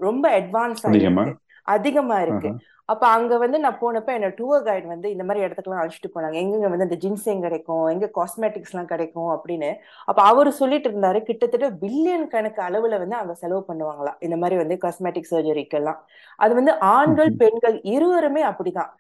ரொம்ப 0.05 0.25
அட்வான்ஸ் 0.41 0.85
ஆயிருக்கு 0.87 1.33
அதிகமா 1.65 2.21
இருக்கு. 2.21 2.51
அப்ப 2.85 3.07
அங்க 3.07 3.39
வந்து 3.39 3.59
நான் 3.59 3.79
போனப்ப 3.81 4.11
என்னோட 4.17 4.35
டூர் 4.37 4.63
கைடு 4.63 4.87
வந்து 4.87 5.11
இந்த 5.11 5.25
மாதிரி 5.25 5.45
இடத்துக்குலாம் 5.47 5.81
அழைச்சிட்டு 5.83 6.11
போனாங்க. 6.15 6.37
எங்கெங்க 6.43 6.69
வந்து 6.69 6.87
அந்த 6.89 6.99
ஜின்சிங் 7.05 7.41
கிடைக்கும் 7.41 7.87
எங்க 7.87 8.11
காஸ்மெட்டிக்ஸ் 8.15 8.71
எல்லாம் 8.71 8.87
கிடைக்கும் 8.87 9.31
அப்படின்னு. 9.37 9.71
அப்ப 10.05 10.23
அவரு 10.23 10.53
சொல்லிட்டு 10.53 10.91
இருந்தாரு 10.91 11.23
கிட்டத்தட்ட 11.23 11.71
பில்லியன் 11.71 12.27
கணக்கு 12.27 12.63
அளவுல 12.63 12.99
வந்து 12.99 13.17
அங்க 13.17 13.35
செலவு 13.35 13.65
பண்ணுவாங்களாம். 13.69 14.19
இந்த 14.19 14.37
மாதிரி 14.37 14.57
வந்து 14.57 14.79
காஸ்மெட்டிக் 14.83 15.31
சர்ஜரிக்கு 15.31 15.71
எல்லாம் 15.71 16.01
அது 16.37 16.55
வந்து 16.55 16.79
ஆண்கள் 16.79 17.33
பெண்கள் 17.33 17.81
இருவருமே 17.83 18.45
அப்படிதான். 18.45 18.91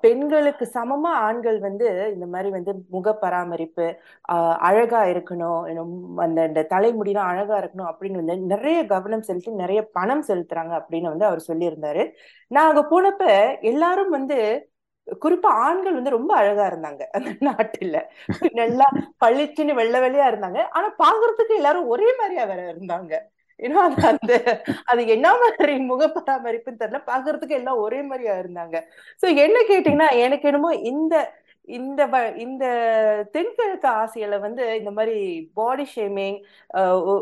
பெண்களுக்கு 0.00 0.64
சமமா 0.74 1.10
ஆண்கள் 1.26 1.58
வந்து 1.58 1.86
இந்த 2.14 2.26
மாதிரி 2.26 2.50
வந்து 2.50 2.72
முக 2.90 3.14
பராமரிப்பு 3.22 3.86
அழகா 4.68 5.00
இருக்கணும் 5.12 5.60
அந்த 6.24 6.38
இந்த 6.50 6.62
தலைமுடிலாம் 6.70 7.30
அழகா 7.32 7.56
இருக்கணும் 7.62 7.90
அப்படின்னு 7.90 8.20
வந்து 8.22 8.36
நிறைய 8.54 8.78
கவனம் 8.86 9.26
செலுத்தி 9.28 9.52
நிறைய 9.64 9.82
பணம் 9.98 10.24
செலுத்துறாங்க 10.28 10.74
அப்படின்னு 10.80 11.12
வந்து 11.12 11.28
அவர் 11.30 11.48
சொல்லியிருந்தாரு. 11.48 12.04
நான் 12.50 12.68
அங்க 12.70 12.84
போனப்ப 12.92 13.24
எல்லாரும் 13.72 14.10
வந்து 14.10 14.38
குறிப்பா 15.22 15.50
ஆண்கள் 15.66 15.96
வந்து 15.98 16.16
ரொம்ப 16.16 16.32
அழகா 16.36 16.66
இருந்தாங்க 16.72 17.02
அந்த 17.16 17.30
நாட்டுல. 17.46 17.96
நல்லா 18.60 18.86
பளிச்சுன்னு 19.24 19.78
வெள்ள 19.80 19.96
வெள்ளையா 20.04 20.26
இருந்தாங்க. 20.32 20.60
ஆனா 20.76 20.88
பாக்குறதுக்கு 21.04 21.54
எல்லாரும் 21.60 21.90
ஒரே 21.94 22.08
மாதிரியா 22.20 22.44
வேற 22.52 22.62
இருந்தாங்க. 22.74 23.12
ஏன்னா 23.60 23.80
அந்த 24.10 24.32
அது 24.84 25.06
என்ன 25.06 25.28
மாதிரி 25.38 25.74
முக 25.90 26.06
பராமரிப்புன்னு 26.08 26.80
தெரியல. 26.82 27.00
பாக்குறதுக்கு 27.06 27.58
எல்லாம் 27.60 27.78
ஒரே 27.78 28.02
மாதிரியா 28.02 28.34
இருந்தாங்க. 28.34 28.76
சோ 29.22 29.26
என்ன 29.46 29.56
கேட்டீங்கன்னா 29.68 30.10
எனக்கு 30.16 30.48
என்னமோ 30.48 30.74
இந்த 30.92 31.14
இந்த 31.68 32.02
இந்த 32.36 32.64
தென்கிழக்கு 33.32 33.88
ஆசியில 33.88 34.38
வந்து 34.40 34.64
இந்த 34.78 34.90
மாதிரி 34.90 35.18
பாடி 35.54 35.86
ஷேமிங் 35.96 36.36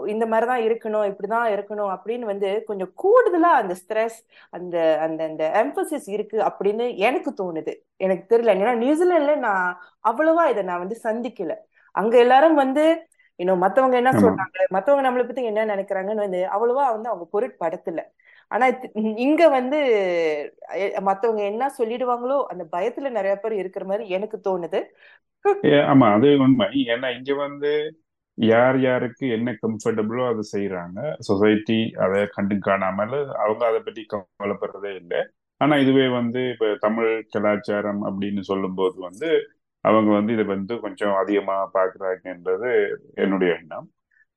இந்த 0.06 0.24
மாதிரிதான் 0.26 0.64
இருக்கணும் 0.68 1.06
இப்படிதான் 1.10 1.48
இருக்கணும் 1.56 1.92
அப்படின்னு 1.94 2.26
வந்து 2.32 2.50
கொஞ்சம் 2.66 2.92
கூடுதலா 3.02 3.50
அந்த 3.60 3.74
ஸ்ட்ரெஸ் 3.82 4.18
அந்த 4.50 4.76
அந்த 5.00 5.22
அந்த 5.24 5.44
எம்பசிஸ் 5.62 6.08
இருக்கு 6.10 6.38
அப்படின்னு 6.38 6.96
எனக்கு 6.96 7.32
தோணுது. 7.42 7.74
எனக்கு 7.96 8.24
தெரியல. 8.32 8.56
ஏன்னா 8.62 8.74
நியூசிலாண்ட்ல 8.84 9.36
நான் 9.36 9.68
அவ்வளவா 10.08 10.50
இதை 10.50 10.62
நான் 10.62 10.82
வந்து 10.86 10.98
சந்திக்கல. 11.04 11.54
அங்க 11.94 12.18
எல்லாரும் 12.18 12.54
வந்து 12.54 12.84
இன்னும் 13.40 13.62
மத்தவங்க 13.64 13.96
என்ன 13.96 14.10
சொல்றாங்க? 14.14 14.58
மத்தவங்க 14.70 15.04
நம்மளை 15.06 15.24
பத்தி 15.26 15.42
என்ன 15.44 15.64
நினைக்கிறாங்கன்னு 15.64 16.24
வந்து 16.26 16.40
அவ்வளவா 16.54 16.84
வந்து 16.94 17.10
அவங்க 17.10 17.26
பொருட்படுத்தல 17.32 18.02
ஆனா 18.50 18.66
இங்க 19.26 19.42
வந்து 19.48 19.78
மத்தவங்க 21.02 21.42
என்ன 21.42 21.70
சொல்லிடுவாங்களோ 21.78 22.38
அந்த 22.52 22.64
பயத்துல 22.72 23.10
நிறைய 23.10 23.34
பேர் 23.36 23.54
இருக்கிற 23.54 23.84
மாதிரி 23.84 24.04
எனக்கு 24.16 24.38
தோணுது. 24.48 24.80
ஆமா 25.92 26.06
அது 26.16 26.28
உண்மை. 26.38 26.66
ஏன்னா 26.94 27.08
இங்க 27.18 27.32
வந்து 27.44 27.70
யார் 28.38 28.78
யாருக்கு 28.80 29.24
என்ன 29.28 29.50
கம்ஃபர்டபுளோ 29.62 30.24
அதை 30.28 30.42
செய்யறாங்க 30.52 30.98
சொசைட்டி 31.20 31.80
அதை 32.04 32.20
கண்டு 32.36 32.56
காணாமல் 32.60 33.16
அவங்க 33.42 33.62
அதை 33.66 33.80
பற்றி 33.80 34.02
கவலைப்படுறதே 34.12 34.92
இல்லை. 35.02 35.20
ஆனா 35.60 35.74
இதுவே 35.76 36.06
வந்து 36.10 36.40
இப்ப 36.52 36.70
தமிழ் 36.86 37.10
கலாச்சாரம் 37.34 38.02
அப்படின்னு 38.08 38.42
சொல்லும்போது 38.50 38.96
வந்து 39.00 39.28
அவங்க 39.84 40.10
வந்து 40.18 40.32
இதை 40.36 40.44
வந்து 40.54 40.74
கொஞ்சம் 40.80 41.14
அதிகமா 41.22 41.56
பாக்குறாங்கன்றது 41.76 42.70
என்னுடைய 43.24 43.52
எண்ணம். 43.60 43.86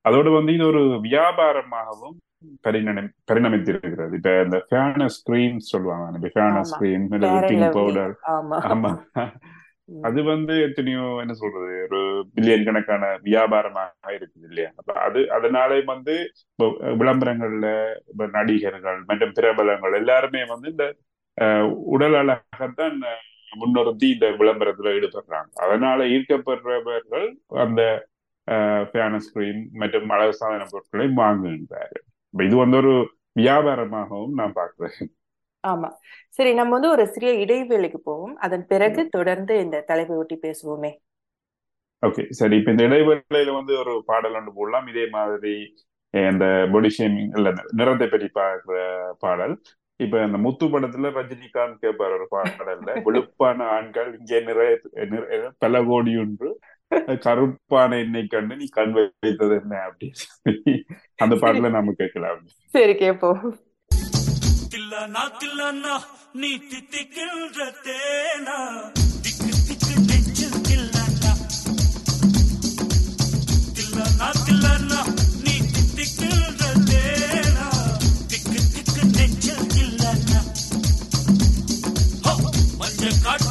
அதோடு 0.05 0.29
வந்து 0.31 0.51
இது 0.53 0.65
ஒரு 0.71 0.81
வியாபாரமாகவும் 1.07 2.15
பரிணமி 2.65 3.01
பரிணமித்திருக்கிறது. 3.29 4.13
இப்ப 4.19 4.31
இந்த 4.45 4.57
ஃபேனஸ் 4.69 5.17
கிரீம் 5.27 5.59
சொல்லுவாங்க. 5.71 6.05
இப்ப 6.17 6.29
பவுடர் 7.77 8.13
ஆமா. 8.73 8.91
அது 10.07 10.19
வந்து 10.23 10.53
எத்தனையோ 10.67 11.03
என்ன 11.23 11.33
சொல்றது 11.33 11.73
ஒரு 11.87 11.99
பில்லியன் 12.35 12.65
கணக்கான 12.67 13.09
வியாபாரமாக 13.27 14.13
இருக்குது 14.17 14.47
இல்லையா? 14.49 14.69
அப்ப 14.79 14.93
அது 15.07 15.19
அதனாலே 15.37 15.77
வந்து 15.91 16.13
விளம்பரங்கள்ல 17.01 17.67
நடிகர்கள் 18.37 18.99
மற்றும் 19.09 19.35
பிரபலங்கள் 19.39 19.99
எல்லாருமே 20.01 20.41
வந்து 20.53 20.69
இந்த 20.73 20.87
உடல் 21.93 22.17
அழகத்தான் 22.21 22.97
முன்னிறுத்தி 23.59 24.07
இந்த 24.13 24.27
விளம்பரத்துல 24.39 24.93
ஈடுபடுறாங்க. 24.97 25.51
அதனால 25.63 26.00
ஈர்க்கப்படுறவர்கள் 26.07 27.27
அந்த 27.57 27.81
ஃபேனஸ் 28.88 29.29
கிரீம் 29.33 29.62
மற்றும் 29.74 30.09
அழகு 30.09 30.33
சாதன 30.33 30.65
பொருட்களை 30.71 31.05
வாங்குகின்றார்கள். 31.17 32.03
இது 32.33 32.55
வந்து 32.55 32.77
ஒரு 32.77 32.93
வியாபாரமாகவும் 33.39 34.35
நான் 34.35 34.53
பார்க்கிறேன். 34.53 34.97
ஆமா. 35.63 35.89
சரி 36.29 36.53
நம்ம 36.53 36.74
வந்து 36.74 36.89
ஒரு 36.89 37.05
சிறிய 37.07 37.31
இடைவேளைக்கு 37.43 38.00
போவோம். 38.01 38.35
அதன் 38.38 38.65
பிறகு 38.67 39.01
தொடர்ந்து 39.09 39.53
இந்த 39.59 39.81
தலைப்பை 39.81 40.15
ஒட்டி 40.15 40.35
பேசுவோமே. 40.41 40.91
ஓகே. 42.03 42.24
சரி 42.31 42.55
இப்ப 42.57 42.71
இந்த 42.71 42.83
இடைவேளையில 42.83 43.53
வந்து 43.53 43.74
ஒரு 43.77 44.03
பாடல் 44.05 44.35
ஒன்று 44.35 44.53
போடலாம். 44.53 44.88
இதே 44.88 45.05
மாதிரி 45.09 45.55
அஹ், 46.13 46.29
இந்த 46.31 46.45
பொடி 46.71 46.89
ஷேமிங் 46.97 47.31
இல்ல 47.38 47.50
நிறத்தை 47.71 48.07
பற்றி 48.07 48.27
பார்க்கிற 48.33 48.75
பாடல். 49.19 49.55
இப்ப 49.99 50.21
இந்த 50.23 50.37
முத்து 50.43 50.65
படத்துல 50.71 51.11
ரஜினிகாந்த் 51.15 51.81
கேட்பார் 51.83 52.15
ஒரு 52.15 52.25
பாடல்ல 52.31 52.89
வெளுப்பான 53.05 53.67
ஆண்கள் 53.75 54.09
இங்கே 54.17 54.39
நிறைய 54.47 54.71
நிற- 55.11 55.51
பல 55.59 55.83
கோடி 55.85 56.13
ஒன்று. 56.17 56.49
கருப்பான 57.23 57.97
என்னை 57.99 58.21
கண்டு 58.27 58.55
நீ 58.57 58.65
கண் 58.73 58.93
வைத்தது 58.95 59.55
என்ன 59.55 59.75
அப்படின்னு 59.85 60.19
சொல்லி 60.23 60.73
அந்த 61.19 61.35
பாடல 61.43 61.71
நாம 61.75 61.95
கேட்கலாம் 61.97 62.43
சரி 62.73 62.95
தில்லானா 64.71 65.23
தில்லானா 65.39 65.95
நீ 66.35 66.49
தித்திக்கின்ற 66.71 67.59
தேனா? 67.85 68.57
திக்கு 69.23 69.49
திக்கு 69.67 69.93
நெஞ்சில் 70.07 70.57
தில்லானா 70.67 71.31
தில்லானா 73.77 74.27
தில்லானா 74.41 74.99
நீ 75.45 75.55
தித்திக்கின்ற 75.69 76.61
தேனா? 76.89 77.44
மஞ்ச 83.05 83.19
காட்டு 83.25 83.44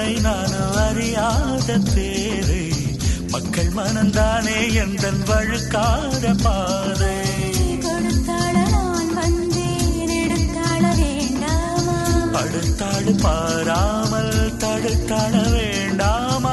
உன்னை 0.00 0.20
நான் 0.20 0.52
அறியாத 0.82 1.74
தேரை 1.94 2.62
மக்கள் 3.30 3.68
மனந்தானே 3.70 4.56
எந்த 4.74 5.10
வழுக்காத 5.28 6.24
பாதை. 6.42 7.18
கொடுத்தாள 7.84 8.56
அடுத்தாடு 12.40 13.12
பாராமல் 13.22 14.34
தடுத்தாட 14.56 15.34
வேண்டாமா? 15.50 16.49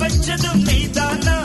వచ్చదు 0.00 0.52
నీ 0.66 0.78
దానా 0.96 1.37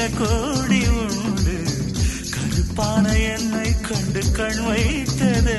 சில 0.00 0.12
கோடி 0.18 0.88
உண்டு. 0.88 1.56
கருப்பான 2.30 3.18
என்னை 3.18 3.80
கண்டு 3.80 4.32
கண் 4.32 4.64
வைத்தது. 4.64 5.58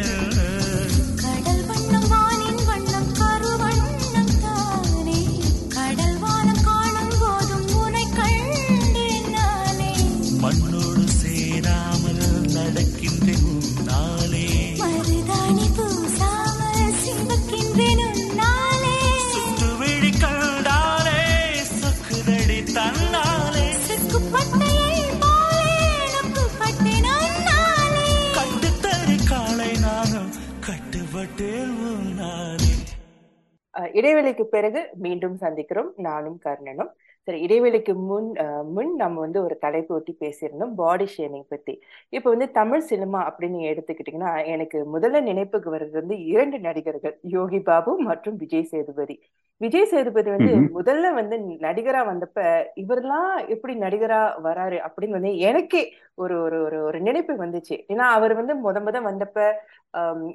இடைவெளிக்கு 34.00 34.44
பிறகு 34.56 34.82
மீண்டும் 35.06 35.38
சந்திக்கிறோம். 35.42 35.90
நானும் 36.08 36.38
கர்ணனும். 36.46 36.92
சரி 37.28 37.40
இடைவெளிக்கு 37.46 37.94
முன் 38.10 38.30
முன் 38.76 38.92
நம்ம 38.96 39.20
வந்து 39.20 39.40
ஒரு 39.44 39.56
தலைப்பு 39.58 39.92
ஒட்டி 39.96 40.14
பேசியிருந்தோம் 40.20 40.74
பாடி 40.76 41.08
ஷேமிங் 41.18 41.46
பத்தி. 41.48 41.74
இப்போ 42.10 42.28
வந்து 42.30 42.48
தமிழ் 42.52 42.84
சினிமா 42.92 43.20
அப்படின்னு 43.30 43.60
எடுத்துக்கிட்டீங்கன்னா 43.72 44.32
எனக்கு 44.46 44.80
முதல்ல 44.96 45.22
நினைப்புக்கு 45.22 45.70
வர்றது 45.76 45.96
வந்து 46.02 46.18
இரண்டு 46.26 46.60
நடிகர்கள் 46.60 47.16
யோகி 47.36 47.60
பாபு 47.62 47.94
மற்றும் 48.10 48.38
விஜய் 48.38 48.70
சேதுபதி. 48.74 49.16
விஜய் 49.62 49.86
சேதுபதி 49.86 50.30
வந்து. 50.30 50.54
முதல்ல 50.78 51.12
வந்து 51.20 51.36
நடிகரா 51.66 52.02
வந்தப்ப 52.12 52.38
இவரெல்லாம் 52.84 53.32
எப்படி 53.48 53.74
நடிகரா 53.78 54.22
வராரு 54.48 54.78
அப்படின்னு 54.88 55.18
வந்து 55.20 55.34
எனக்கே 55.50 55.82
ஒரு 56.18 56.36
ஒரு 56.46 56.58
ஒரு 56.65 56.77
ஒரு 56.88 56.98
நினைப்பு 57.01 57.34
வந்துச்சு. 57.44 57.75
ஏன்னா 57.91 58.06
அவர் 58.18 58.34
வந்து 58.34 58.53
முத 58.63 58.77
முத 58.82 58.98
வந்தப்ப 59.01 59.38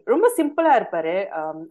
ரொம்ப 0.07 0.27
சிம்பிளா 0.39 0.73
இருப்பாரு. 0.79 1.15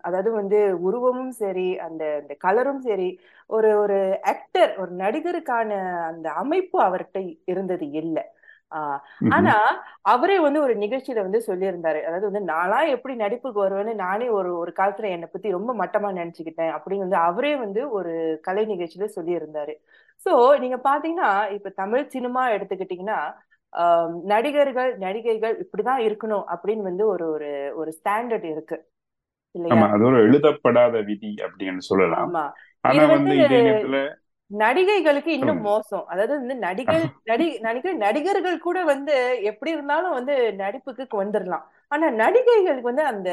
அதாவது 0.01 0.29
வந்து 0.31 0.59
உருவமும் 0.87 1.33
சரி 1.41 1.67
அந்த 1.87 2.03
அந்த 2.21 2.33
கலரும் 2.45 2.81
சரி 2.81 3.09
ஒரு 3.49 3.71
ஒரு 3.79 3.97
ஆக்டர் 4.31 4.71
ஒரு 4.77 4.91
நடிகருக்கான 4.95 5.71
அந்த 6.11 6.27
அமைப்பு 6.43 6.79
அவர்கிட்ட 6.87 7.19
இருந்தது 7.47 7.87
இல்லை. 8.01 8.23
ஆனா 9.31 9.53
அவரே 10.05 10.37
வந்து 10.39 10.59
ஒரு 10.63 10.73
நிகழ்ச்சியில 10.75 11.23
வந்து 11.23 11.39
சொல்லியிருந்தாரு. 11.47 11.99
அதாவது 12.07 12.27
வந்து 12.29 12.41
நான்லாம் 12.51 12.91
எப்படி 12.95 13.13
நடிப்புக்கு 13.15 13.59
வருவேன்னு 13.63 13.93
நானே 14.01 14.27
ஒரு 14.37 14.51
ஒரு 14.61 14.71
காலத்துல 14.79 15.11
என்னை 15.15 15.27
பத்தி 15.27 15.57
ரொம்ப 15.57 15.73
மட்டமா 15.81 16.09
நினைச்சுக்கிட்டேன். 16.19 16.73
அப்படின்னு 16.75 17.05
வந்து 17.05 17.19
அவரே 17.29 17.53
வந்து 17.63 17.81
ஒரு 17.97 18.13
கலை 18.43 18.63
நிகழ்ச்சியில 18.73 19.07
சொல்லியிருந்தாரு. 19.17 19.75
சோ 20.21 20.31
நீங்க 20.63 20.77
பாத்தீங்கன்னா 20.89 21.29
இப்ப 21.57 21.71
தமிழ் 21.81 22.05
சினிமா 22.07 22.43
எடுத்துக்கிட்டீங்கன்னா 22.55 23.19
நடிகர்கள் 24.31 24.91
நடிகைகள் 24.97 25.55
இப்படிதான் 25.63 26.01
இருக்கணும் 26.07 26.45
அப்படின்னு 26.53 26.83
வந்து 26.83 27.05
ஒரு 27.07 27.25
ஒரு 27.31 27.49
ஒரு 27.75 27.91
ஸ்டாண்டர்ட் 27.99 28.47
இருக்கு. 28.51 28.77
ஆமா 29.55 29.85
அது 29.93 30.03
ஒரு 30.09 30.17
எழுதப்படாத 30.25 30.95
விதி 31.09 31.31
அப்படின்னு 31.45 31.83
சொல்லலாம். 31.89 32.31
ஆனா 32.83 33.03
வந்து 33.13 33.35
நடிகைகளுக்கு 34.51 35.31
இன்னும் 35.37 35.61
மோசம். 35.63 36.05
அதாவது 36.11 36.33
வந்து 36.39 36.55
நடிகர் 36.65 37.05
நடி 37.31 37.47
நடிகர் 37.59 37.97
நடிகர்கள் 38.03 38.57
கூட 38.65 38.77
வந்து 38.91 39.13
எப்படி 39.51 39.71
இருந்தாலும் 39.71 40.15
வந்து 40.17 40.33
நடிப்புக்கு 40.59 41.21
வந்துடலாம் 41.23 41.65
ஆனா 41.95 42.07
நடிகைகளுக்கு 42.21 42.89
வந்து 42.91 43.03
அந்த 43.05 43.29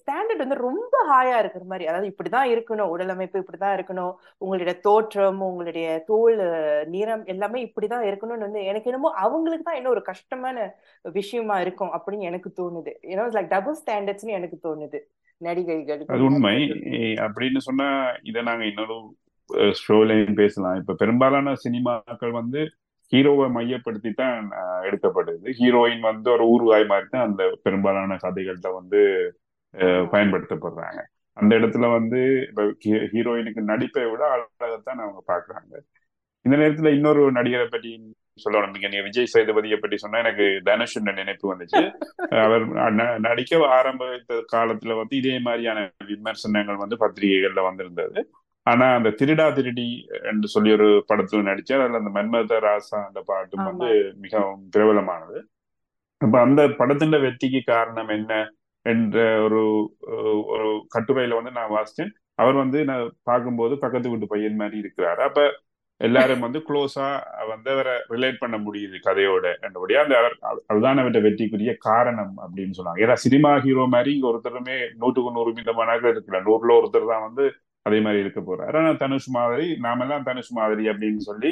ஸ்டாண்டர்ட் 0.00 0.42
வந்து 0.44 0.56
ரொம்ப 0.68 0.94
ஹாயா 1.10 1.36
இருக்கிற 1.38 1.64
மாதிரி 1.64 1.88
அதாவது 1.90 2.08
இப்படிதான் 2.12 2.48
இருக்கணும் 2.54 2.92
உடலமைப்பு 2.94 3.44
இப்படிதான் 3.44 3.76
இருக்கணும் 3.76 4.12
உங்களுடைய 4.38 4.74
தோற்றம் 4.80 5.40
உங்களுடைய 5.40 5.88
தோல் 6.06 6.40
நிறம் 6.86 7.24
எல்லாமே 7.24 7.60
இப்படிதான் 7.66 8.06
இருக்கணும்னு 8.10 8.46
வந்து 8.48 8.62
எனக்கு 8.64 8.90
என்னமோ 8.90 9.10
அவங்களுக்கு 9.24 9.64
தான் 9.64 9.74
இன்னும் 9.74 9.92
ஒரு 9.92 10.02
கஷ்டமான 10.02 10.66
விஷயமா 11.02 11.56
இருக்கும் 11.60 11.92
அப்படின்னு 11.96 12.28
எனக்கு 12.30 12.50
தோணுது. 12.60 12.92
ஏன்னா 13.12 13.24
லைக் 13.36 13.48
டபுள் 13.48 13.76
ஸ்டாண்டர்ட்ஸ்னு 13.82 14.38
எனக்கு 14.38 14.58
தோணுது 14.66 15.00
அது 16.06 16.26
உண்மை. 16.28 16.56
அப்படின்னு 17.26 17.60
சொன்னா 17.68 17.88
இதை 18.22 18.42
நாங்க 18.42 18.64
இன்னொரு 18.64 18.96
ஷோலையும் 19.80 20.34
பேசலாம். 20.34 20.76
இப்ப 20.76 20.94
பெரும்பாலான 20.94 21.54
சினிமாக்கள் 21.64 22.30
வந்து 22.30 22.60
ஹீரோவை 23.12 23.46
மையப்படுத்தி 23.56 24.10
தான் 24.20 24.46
எடுக்கப்படுது. 24.88 25.46
ஹீரோயின் 25.58 26.04
வந்து 26.10 26.28
ஒரு 26.34 26.44
ஊர்வாய் 26.54 26.86
மாதிரி 26.92 27.08
தான் 27.14 27.26
அந்த 27.28 27.42
பெரும்பாலான 27.64 28.18
கதைகள்ல 28.24 28.70
வந்து 28.78 29.00
பயன்படுத்தப்படுறாங்க. 30.12 31.00
அந்த 31.36 31.52
இடத்துல 31.58 31.86
வந்து 31.96 32.20
ஹீரோயினுக்கு 33.14 33.62
நடிப்பை 33.72 34.04
விட 34.10 34.22
அழகத்தான் 34.34 35.02
அவங்க 35.04 35.20
பாக்குறாங்க. 35.32 35.74
இந்த 36.44 36.54
நேரத்துல 36.60 36.90
இன்னொரு 36.96 37.22
நடிகரை 37.38 37.66
பற்றி 37.70 37.90
சொல்லணும். 38.44 38.72
நீங்க 38.74 38.88
நீங்க 38.88 39.04
விஜய் 39.08 39.32
சேதுபதியை 39.32 39.76
பற்றி 39.80 39.96
சொன்னா 40.02 40.20
எனக்கு 40.24 40.46
தனுஷ் 40.68 40.96
நினைப்பு 41.20 41.46
வந்துச்சு. 41.52 41.82
அவர் 42.44 42.64
நடிக்க 43.26 43.60
ஆரம்பித்த 43.78 44.40
காலத்துல 44.54 44.96
வந்து 45.00 45.14
இதே 45.20 45.36
மாதிரியான 45.46 45.80
விமர்சனங்கள் 46.12 46.82
வந்து 46.84 46.96
பத்திரிகைகள்ல 47.04 47.62
வந்திருந்தது. 47.68 48.16
ஆனா 48.66 48.86
அந்த 48.98 49.10
திருடா 49.20 49.46
திருடி 49.56 49.88
என்று 50.30 50.48
சொல்லி 50.54 50.70
ஒரு 50.76 50.88
படத்துல 51.10 51.46
நடிச்சார். 51.48 51.82
அதுல 51.84 52.00
அந்த 52.02 52.12
மன்மத 52.18 52.60
ராசா 52.66 52.98
அந்த 53.08 53.20
பாட்டும் 53.30 53.66
வந்து 53.70 53.88
மிகவும் 54.24 54.62
பிரபலமானது. 54.76 55.38
அப்ப 56.20 56.36
அந்த 56.46 56.62
படத்தின் 56.80 57.24
வெற்றிக்கு 57.26 57.60
காரணம் 57.72 58.12
என்ன 58.18 58.32
என்ற 58.86 59.18
ஒரு 59.46 59.60
ஒரு 60.54 60.68
கட்டுரையில 60.94 61.36
வந்து 61.38 61.52
நான் 61.58 61.74
வாசிச்சேன். 61.76 62.12
அவர் 62.42 62.56
வந்து 62.62 62.78
நான் 62.90 63.04
பார்க்கும்போது 63.30 63.74
பக்கத்து 63.84 64.10
வீட்டு 64.12 64.32
பையன் 64.32 64.60
மாதிரி 64.62 64.76
இருக்கிறாரு. 64.84 65.20
அப்ப 65.28 65.42
எல்லாரும் 66.00 66.44
வந்து 66.44 66.60
க்ளோஸா 66.68 67.08
வந்து 67.50 67.68
அவரை 67.74 67.92
ரிலேட் 68.14 68.40
பண்ண 68.42 68.56
முடியுது 68.64 68.96
கதையோட 69.06 69.44
என்றபடியா 69.66 70.00
அந்த 70.04 70.14
அவர் 70.20 70.34
அதுதான் 70.70 71.00
அவர்கிட்ட 71.02 71.20
வெற்றிக்குரிய 71.26 71.72
காரணம் 71.88 72.34
அப்படின்னு 72.44 72.76
சொன்னாங்க. 72.78 73.00
ஏன்னா 73.04 73.16
சினிமா 73.24 73.50
ஹீரோ 73.66 73.84
மாதிரி 73.94 74.10
இங்க 74.16 74.26
ஒருத்தருமே 74.32 74.76
நூற்றுக்கு 75.02 75.36
நூறு 75.36 75.52
மீதமானாக 75.58 76.12
இருக்கல 76.14 76.40
நூறுல 76.48 76.76
ஒருத்தர் 76.80 77.12
தான் 77.12 77.26
வந்து 77.28 77.46
அதே 77.86 78.00
மாதிரி 78.00 78.20
இருக்க 78.20 78.40
போறாரு. 78.40 78.74
ஆனா 78.76 78.92
தனுஷ் 78.94 79.30
மாதிரி 79.30 79.66
நாமெல்லாம் 79.78 80.22
தனுஷ் 80.22 80.52
மாதிரி 80.52 80.84
அப்படின்னு 80.88 81.22
சொல்லி 81.22 81.50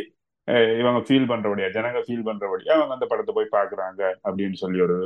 இவங்க 0.79 1.01
ஃபீல் 1.01 1.29
பண்றபடியா 1.29 1.69
ஜனங்க 1.71 1.99
ஃபீல் 1.99 2.27
பண்றபடியா 2.27 2.73
அவங்க 2.77 2.95
அந்த 2.95 3.07
படத்தை 3.07 3.35
போய் 3.35 3.55
பாக்குறாங்க 3.55 4.01
அப்படின்னு 4.25 4.53
சொல்லி 4.55 4.81
ஒரு 4.81 4.97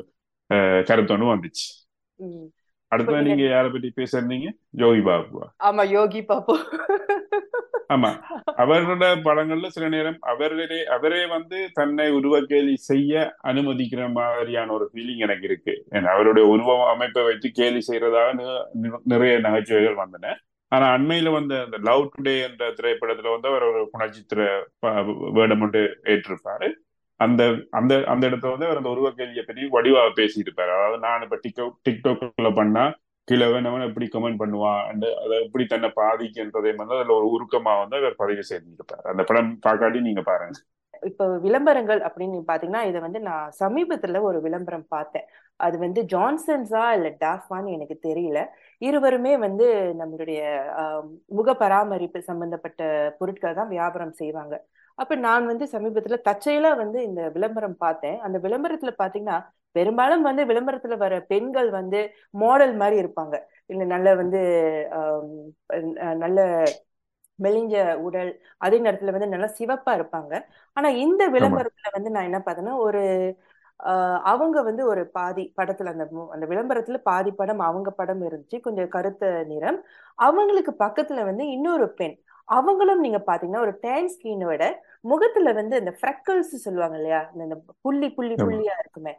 அஹ், 0.50 0.82
கருத்து 0.84 1.14
ஒண்ணு 1.14 1.32
வந்துச்சு. 1.32 1.66
அடுத்தது 2.92 3.22
நீங்க 3.22 3.42
யாரை 3.46 3.70
பத்தி 3.70 3.92
பேசுறீங்க? 3.96 4.48
ஜோகி 4.76 5.02
பாபுவா? 5.02 5.46
ஆமா 5.64 5.88
யோகி 5.90 6.22
பாபு. 6.24 6.54
ஆமா. 7.90 8.10
அவரோட 8.56 9.04
படங்கள்ல 9.22 9.66
சில 9.66 9.88
நேரம் 9.88 10.18
அவரே 10.22 10.64
அவரே 10.88 11.26
வந்து 11.26 11.70
தன்னை 11.74 12.10
உருவக்கேலி 12.10 12.74
செய்ய 12.84 13.12
அனுமதிக்கிற 13.44 14.12
மாதிரியான 14.12 14.72
ஒரு 14.72 14.90
ஃபீலிங் 14.92 15.18
எனக்கு 15.18 15.44
இருக்கு. 15.44 15.74
ஏன்னா 15.92 16.06
அவருடைய 16.06 16.46
உருவ 16.48 16.88
அமைப்பை 16.90 17.22
வச்சு 17.24 17.50
கேலி 17.50 17.82
செய்யறதாக 17.88 18.48
நிறைய 19.04 19.38
நகைச்சுவைகள் 19.38 20.02
வந்தன. 20.04 20.34
ஆனா 20.72 20.86
அண்மையில 20.96 21.32
வந்த 21.32 21.54
அந்த 21.64 21.78
லவ் 21.88 22.04
டுடே 22.14 22.34
என்ற 22.48 22.64
திரைப்படத்துல 22.78 23.32
வந்து 23.34 23.48
அவர் 23.48 23.64
ஒரு 23.70 23.82
குணச்சித்திர 23.92 24.40
வேடம் 25.38 25.62
ஒன்று 25.66 25.82
ஏற்றிருப்பாரு. 26.04 26.68
அந்த 27.20 27.42
அந்த 27.70 27.92
அந்த 28.12 28.22
இடத்துல 28.30 28.52
வந்து 28.54 28.68
அவர் 28.68 28.80
அந்த 28.80 28.90
உருவக்கேலியை 28.94 29.44
பற்றி 29.46 29.68
வடிவாக 29.76 30.08
பேசியிருப்பாரு 30.20 30.72
அதாவது 30.76 30.98
நான் 31.06 31.22
இப்ப 31.22 31.38
டிக்டாக் 31.44 31.76
டிக்டாக்ல 31.88 32.50
பண்ணா 32.54 32.84
கீழே 33.28 33.46
வேணவன் 33.52 33.86
எப்படி 33.88 34.06
கமெண்ட் 34.12 34.40
பண்ணுவான் 34.42 34.82
அண்ட் 34.90 35.06
அதை 35.22 35.36
எப்படி 35.46 35.64
தன்னை 35.66 35.88
பாதிக்கின்றதை 35.96 36.72
வந்து 36.80 36.96
அதுல 36.98 37.14
ஒரு 37.18 37.28
உருக்கமா 37.36 37.72
வந்து 37.82 37.96
அவர் 37.96 38.20
பதிவு 38.22 38.42
செய்திருப்பார். 38.50 39.06
அந்த 39.12 39.22
படம் 39.30 39.50
பார்க்காட்டி 39.66 40.00
நீங்க 40.00 40.22
பாருங்க. 40.22 40.58
இப்போ 41.08 41.24
விளம்பரங்கள் 41.44 42.00
அப்படின்னு 42.06 42.38
பாத்தீங்கன்னா 42.50 42.82
இதை 42.90 43.00
வந்து 43.06 43.20
நான் 43.28 43.52
சமீபத்துல 43.60 44.20
ஒரு 44.28 44.38
விளம்பரம் 44.46 44.86
பார்த்தேன். 44.94 45.26
அது 45.60 45.76
வந்து 45.84 46.00
ஜான்சன்ஸா 46.12 46.84
இல்ல 46.96 47.08
டாஃபான்னு 47.24 47.74
எனக்கு 47.76 47.96
தெரியல. 48.08 48.38
இருவருமே 48.82 49.32
வந்து 49.46 49.66
நம்மளுடைய 50.00 50.40
முக 51.38 51.54
பராமரிப்பு 51.62 52.20
சம்பந்தப்பட்ட 52.30 52.80
பொருட்கள் 53.20 53.58
தான் 53.60 53.72
வியாபாரம் 53.76 54.16
செய்வாங்க. 54.22 54.54
அப்ப 54.98 55.14
நான் 55.26 55.46
வந்து 55.50 55.64
சமீபத்துல 55.74 56.18
தச்சையில 56.28 56.66
வந்து 56.82 56.98
இந்த 57.08 57.22
விளம்பரம் 57.34 57.78
பார்த்தேன். 57.84 58.18
அந்த 58.26 58.36
விளம்பரத்துல 58.46 58.92
பாத்தீங்கன்னா 59.02 59.38
பெரும்பாலும் 59.76 60.22
வந்து 60.28 60.42
விளம்பரத்துல 60.50 60.94
வர 61.04 61.14
பெண்கள் 61.32 61.68
வந்து 61.78 62.00
மாடல் 62.42 62.74
மாதிரி 62.82 62.96
இருப்பாங்க. 63.02 63.36
இல்ல 63.72 63.82
நல்ல 63.94 64.08
வந்து 64.20 64.40
நல்ல 66.24 66.38
மெலிஞ்ச 67.38 67.74
உடல் 68.02 68.30
அதே 68.58 68.78
நேரத்துல 68.80 69.14
வந்து 69.14 69.28
நல்லா 69.28 69.48
சிவப்பா 69.58 69.92
இருப்பாங்க. 69.98 70.32
ஆனா 70.76 70.88
இந்த 71.04 71.22
விளம்பரத்துல 71.30 71.90
வந்து 71.96 72.10
நான் 72.10 72.28
என்ன 72.30 72.40
பார்த்தேன்னா 72.40 72.76
ஒரு 72.82 73.02
ஆஹ் 73.80 74.20
அவங்க 74.30 74.58
வந்து 74.62 74.82
ஒரு 74.86 75.02
பாதி 75.12 75.44
படத்துல 75.56 75.92
அந்த 75.94 76.04
அந்த 76.34 76.44
விளம்பரத்துல 76.46 76.98
பாதி 77.06 77.30
படம் 77.32 77.62
அவங்க 77.62 77.90
படம் 77.92 78.22
இருந்துச்சு. 78.22 78.58
கொஞ்சம் 78.60 78.88
கருத்த 78.88 79.22
நிறம். 79.48 79.78
அவங்களுக்கு 80.18 80.72
பக்கத்துல 80.80 81.24
வந்து 81.24 81.44
இன்னொரு 81.50 81.86
பெண். 81.94 82.16
அவங்களும் 82.48 83.00
நீங்க 83.00 83.20
பாத்தீங்கன்னா 83.26 83.64
ஒரு 83.64 83.74
டேன் 83.80 84.10
ஸ்கின் 84.14 84.44
விட 84.48 84.64
முகத்துல 85.04 85.52
வந்து 85.52 85.74
இந்த 85.78 85.92
ஃப்ரெக்கல்ஸ் 85.98 86.52
சொல்லுவாங்க 86.64 86.96
இல்லையா? 86.98 87.20
இந்த 87.36 87.56
புள்ளி 87.84 88.08
புள்ளி 88.16 88.36
புள்ளியா 88.42 88.74
இருக்குமே. 88.82 89.14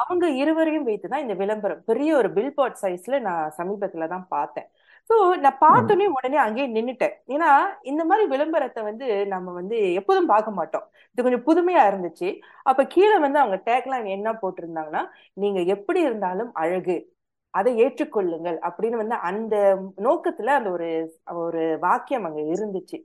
அவங்க 0.00 0.26
இருவரையும் 0.42 0.86
வைத்துதான் 0.86 1.24
இந்த 1.24 1.34
விளம்பரம். 1.34 1.82
பெரிய 1.86 2.10
ஒரு 2.16 2.28
பில்போர்ட் 2.30 2.80
சைஸ்ல 2.82 3.18
நான் 3.22 3.52
சமீபத்துல 3.58 4.08
தான் 4.08 4.26
பார்த்தேன். 4.28 4.68
சோ 5.10 5.36
நான் 5.36 5.58
பார்த்தோன்னே 5.60 6.06
உடனே 6.06 6.36
அங்கேயே 6.36 6.68
நின்னுட்டேன். 6.74 7.14
ஏன்னா 7.28 7.48
இந்த 7.82 8.04
மாதிரி 8.04 8.28
விளம்பரத்தை 8.28 8.82
வந்து 8.82 9.26
நம்ம 9.26 9.52
வந்து 9.52 9.92
எப்போதும் 9.92 10.26
பார்க்க 10.26 10.50
மாட்டோம். 10.50 10.90
இது 11.10 11.22
கொஞ்சம் 11.22 11.46
புதுமையா 11.48 11.82
இருந்துச்சு. 11.90 12.40
அப்ப 12.62 12.86
கீழே 12.86 13.18
வந்து 13.18 13.38
அவங்க 13.38 13.56
டேக்லைன் 13.64 14.06
என்ன 14.06 14.32
போட்டிருந்தாங்கன்னா 14.32 15.02
நீங்க 15.32 15.60
எப்படி 15.60 16.00
இருந்தாலும் 16.00 16.52
அழகு. 16.54 17.12
அதை 17.50 17.84
ஏற்றுக்கொள்ளுங்கள். 17.84 18.58
அப்படின்னு 18.68 18.96
வந்து 18.96 19.14
அந்த 19.14 19.56
நோக்கத்துல 19.96 20.46
அந்த 20.46 20.70
ஒரு 20.70 20.88
ஒரு 21.34 21.78
வாக்கியம் 21.80 22.24
அங்க 22.24 22.40
இருந்துச்சு. 22.40 22.98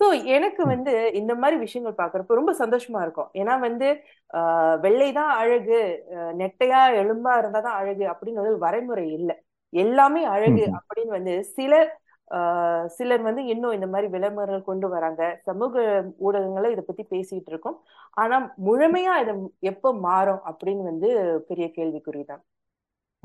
சோ 0.00 0.24
எனக்கு 0.24 0.66
வந்து 0.66 1.12
இந்த 1.12 1.34
மாதிரி 1.34 1.60
விஷயங்கள் 1.60 2.06
பாக்குறப்ப 2.06 2.26
ரொம்ப 2.26 2.52
சந்தோஷமா 2.58 3.02
இருக்கும். 3.02 3.30
ஏன்னா 3.32 3.58
வந்து 3.58 4.00
ஆஹ் 4.34 4.76
வெள்ளைதான் 4.80 5.32
அழகு 5.34 5.78
நெட்டையா 6.12 6.80
எலும்பா 7.00 7.32
இருந்தாதான் 7.40 7.78
அழகு 7.80 8.04
அப்படின்னு 8.04 8.40
ஒரு 8.40 8.58
வரைமுறை 8.60 9.06
இல்லை. 9.12 9.36
எல்லாமே 9.68 10.24
அழகு. 10.24 10.70
அப்படின்னு 10.72 11.06
வந்து 11.06 11.44
சிலர் 11.44 12.00
ஆஹ் 12.30 12.86
சிலர் 12.86 13.20
வந்து 13.20 13.44
இன்னும் 13.44 13.72
இந்த 13.72 13.86
மாதிரி 13.86 14.10
விளம்பரங்கள் 14.10 14.64
கொண்டு 14.64 14.88
வராங்க. 14.88 15.40
சமூக 15.42 16.04
ஊடகங்கள்ல 16.24 16.70
இதை 16.70 16.84
பத்தி 16.86 17.06
பேசிட்டு 17.10 17.42
இருக்கோம். 17.46 17.82
ஆனா 18.10 18.54
முழுமையா 18.64 19.20
இது 19.20 19.54
எப்ப 19.58 19.94
மாறும் 19.94 20.40
அப்படின்னு 20.44 20.82
வந்து 20.82 21.44
பெரிய 21.48 21.70
கேள்விக்குறிதான். 21.76 22.42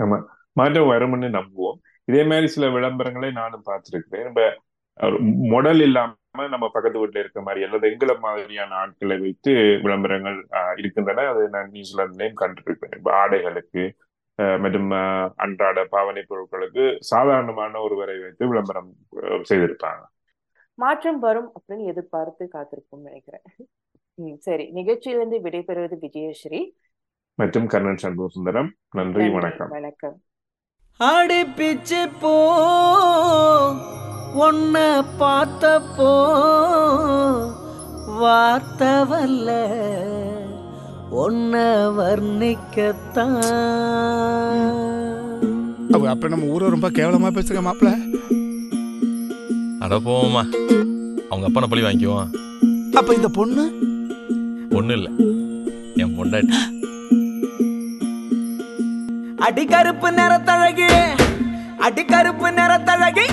ஆமா. 0.04 0.24
மாற்றம் 0.52 0.92
வரும்னு 0.92 1.26
நம்புவோம். 1.26 1.74
இதே 2.06 2.24
மாதிரி 2.24 2.48
சில 2.48 2.68
விளம்பரங்களை 2.68 3.32
நானும் 3.32 3.64
பார்த்திருக்கிறேன். 3.66 4.28
இப்ப 4.28 4.62
மொடல் 5.42 5.82
இல்லாம 5.82 6.14
நம்ம 6.32 6.70
பக்கத்து 6.70 7.08
வீட்டுல 7.08 7.20
இருக்க 7.20 7.42
மாதிரி 7.42 7.66
அல்லது 7.66 7.92
எங்களை 7.92 8.18
மாதிரியான 8.18 8.76
ஆட்களை 8.76 9.18
வைத்து 9.18 9.80
விளம்பரங்கள் 9.82 10.48
இருக்கின்றன. 10.76 11.22
அது 11.22 11.50
நான் 11.50 11.72
நியூசிலாந்துலயும் 11.72 12.96
இப்ப 12.96 13.28
ஆடைகளுக்கு 13.28 13.92
மற்றும் 14.36 14.92
அன்றாட 15.36 15.86
பாவனை 15.86 16.26
பொருட்களுக்கு 16.30 16.96
சாதாரணமான 17.00 17.82
ஒருவரை 17.82 18.20
வைத்து 18.20 18.48
விளம்பரம் 18.48 18.94
செய்திருப்பாங்க. 19.50 20.04
மாற்றம் 20.74 21.20
வரும் 21.20 21.52
அப்படின்னு 21.54 21.86
எதிர்பார்த்து 21.86 22.50
காத்திருப்போம் 22.54 23.04
நினைக்கிறேன். 23.04 23.42
சரி. 24.38 24.72
நிகழ்ச்சியிலிருந்து 24.74 25.40
விடைபெறுவது 25.42 25.96
விஜயஸ்ரீ. 26.02 26.70
மற்றும் 27.36 27.68
கர்ணன் 27.68 27.98
சண்முக 27.98 28.28
சுந்தரம் 28.28 28.76
நன்றி. 28.92 29.30
வணக்கம். 29.30 29.70
வணக்கம். 29.70 30.22
அடி 30.98 31.46
பிச்சு 31.46 32.10
போ 32.22 32.34
உன்ன 34.48 35.04
பார்த்தப்போ 35.20 36.12
வார்த்தை 38.20 39.06
வல்ல 39.06 39.50
உன்ன 41.12 41.56
வர்ணிக்கத்தான். 41.98 43.40
அவ 45.92 46.10
அப்ப 46.10 46.28
நம்ம 46.28 46.46
ஊரை 46.46 46.70
ரொம்ப 46.70 46.90
கேவலமா 46.90 47.30
பேசுங்க 47.38 47.62
மாப்பிள்ள 47.68 47.92
அட 49.80 49.96
போவோமா 49.98 50.44
அவங்க 51.30 51.46
அப்பனை 51.50 51.68
பழி 51.68 51.82
வாங்கிக்குவான் 51.82 52.32
அப்ப 52.94 53.14
இந்த 53.14 53.28
பொண்ணு? 53.28 53.64
ஒன்றும் 54.72 54.98
இல்லை. 54.98 55.12
என் 55.96 56.16
பொண்டாட்டி. 56.18 56.58
அடி 59.38 59.66
கருப்பு 59.66 60.12
நிறத்தழகி 60.12 60.90
அடி 61.78 62.06
கருப்பு 62.06 62.50
நிறத்தழகி 62.50 63.26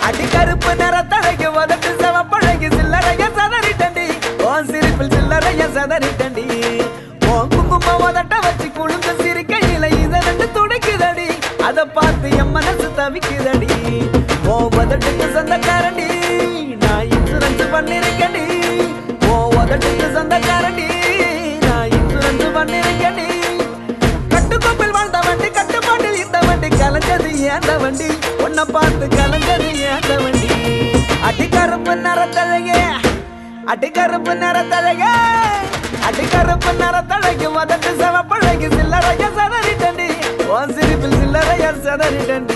அடி 0.00 0.26
கருப்பு 0.32 0.72
நிறத்தழகி 0.74 1.48
உதட்டு 1.60 1.90
செவப்பழகி 2.02 2.68
சில்லறைய 2.76 3.24
உன் 4.56 4.68
சிரிப்பில் 4.72 5.10
சில்லறைய 5.12 5.62
சதறிட்டண்டி 5.74 6.44
உன் 7.30 7.48
குங்கும 7.52 7.88
உதட்ட 8.04 8.34
வச்சு 8.44 8.68
குழுந்து 8.76 9.12
சிரிக்கையில 9.22 9.86
இத 10.02 10.20
ரெண்டு 10.26 10.46
துடிக்குதடி. 10.54 11.26
அத 11.66 11.84
பார்த்து 11.96 12.28
என் 12.40 12.52
மனசு 12.54 12.86
தவிக்குதடி. 12.98 13.68
ஓ 14.52 14.54
உதட்டுக்கு 14.78 15.26
சொந்தக்காரண்டி 15.34 16.06
நான் 16.84 17.04
இன்சூரன்ஸ் 17.16 17.64
பண்ணிருக்கேன்டி. 17.74 18.44
ஓ 19.28 19.34
உதட்டுக்கு 19.58 20.08
சொந்தக்காரண்டி 20.16 20.88
நான் 21.66 21.90
இன்சூரன்ஸ் 21.98 22.48
பண்ணிருக்கேன்டி. 22.58 23.28
கட்டுக்கோப்பில் 24.34 24.96
வாழ்ந்த 24.98 25.20
வண்டி 25.28 25.50
கட்டுப்பாட்டில் 25.58 26.18
இந்த 26.24 26.40
வண்டி 26.48 26.70
கலஞ்சது 26.82 27.32
ஏந்த 27.56 27.74
வண்டி. 27.84 28.08
உன்னை 28.46 28.66
பார்த்து 28.76 29.08
கலஞ்சது 29.18 29.70
ஏந்த 29.92 30.14
வண்டி. 30.24 30.54
அடி 31.30 31.48
கருப்பு 31.56 31.94
அடிக்கருப்பு 33.66 34.32
நிறத்தழகே. 34.34 35.12
அடிக்கருப்பு 36.08 36.72
நிறத்தழகு 36.80 37.48
மதட்டு 37.56 37.90
செவப்பழகு 38.00 38.68
சில்லறைய 38.76 39.24
சதறிட்டண்டி 39.38 40.08
ஓ 40.48 40.60
சிரிப்பில் 40.76 41.16
சில்லறைய 41.20 41.66
சதறிட்டண்டி 41.86 42.55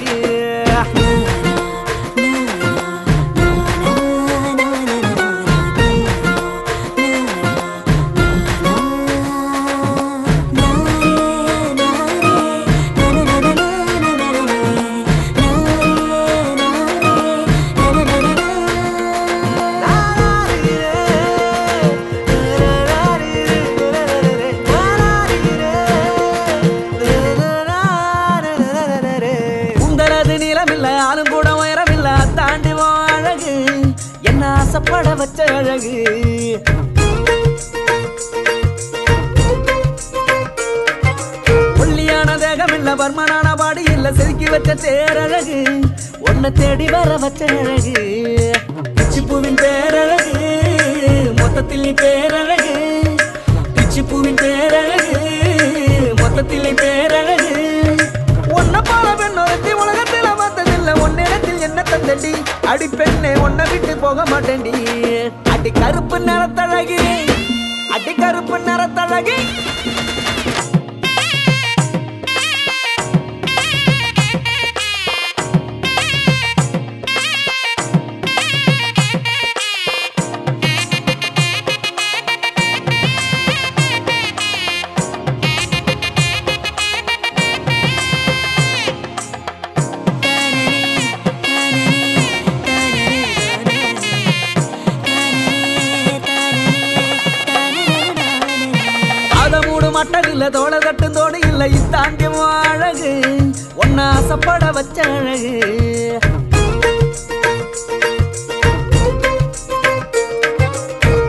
பேரழகு. 44.80 45.80
வச்ச 46.18 46.18
உன்னை 46.18 46.52
தேடி 46.52 46.84
வர 46.84 47.16
வச்ச 47.16 47.44
அழகு. 47.44 48.50
பிச்சிப்பூவின் 48.94 49.56
பேரழகு. 49.56 50.60
மொத்தத்தில் 51.36 51.80
நீ 51.80 51.90
பேரழகு. 51.90 53.02
பிச்சிப்பூவின் 53.74 54.36
பேரழகு. 54.36 55.16
மொத்தத்தில் 56.16 56.60
நீ 56.60 56.68
பேரழகு. 56.68 57.96
உன்னை 58.48 58.80
போல 58.84 59.14
பெண் 59.16 59.36
ஒருத்தி 59.36 59.72
உலகத்தில் 59.72 60.22
பார்த்ததில்ல. 60.22 60.98
உன்னிடத்தில் 60.98 61.60
என்ன 61.60 61.82
தந்தடி? 61.82 62.66
அடி 62.66 62.88
பெண்ணே 62.88 63.34
உன்னை 63.34 63.66
விட்டு 63.70 63.96
போக 63.96 64.22
மாட்டேன்டி. 64.22 64.74
அடி 65.50 65.70
கருப்பு 65.70 66.18
நிறத்தழகி. 66.18 67.30
அடி 67.90 68.14
கருப்பு 68.14 68.58
நிறத்தழகி. 68.58 69.38
இல்ல 100.42 100.58
தோள 100.58 100.78
கட்டும் 100.78 101.12
தோடு 101.12 101.38
இல்ல 101.40 101.66
இத்தாண்டியும் 101.68 102.38
அழகு. 102.68 103.10
ஒன்னா 103.80 104.00
ஆசைப்பட 104.00 104.70
வச்ச 104.70 105.02
அழகு. 105.02 105.50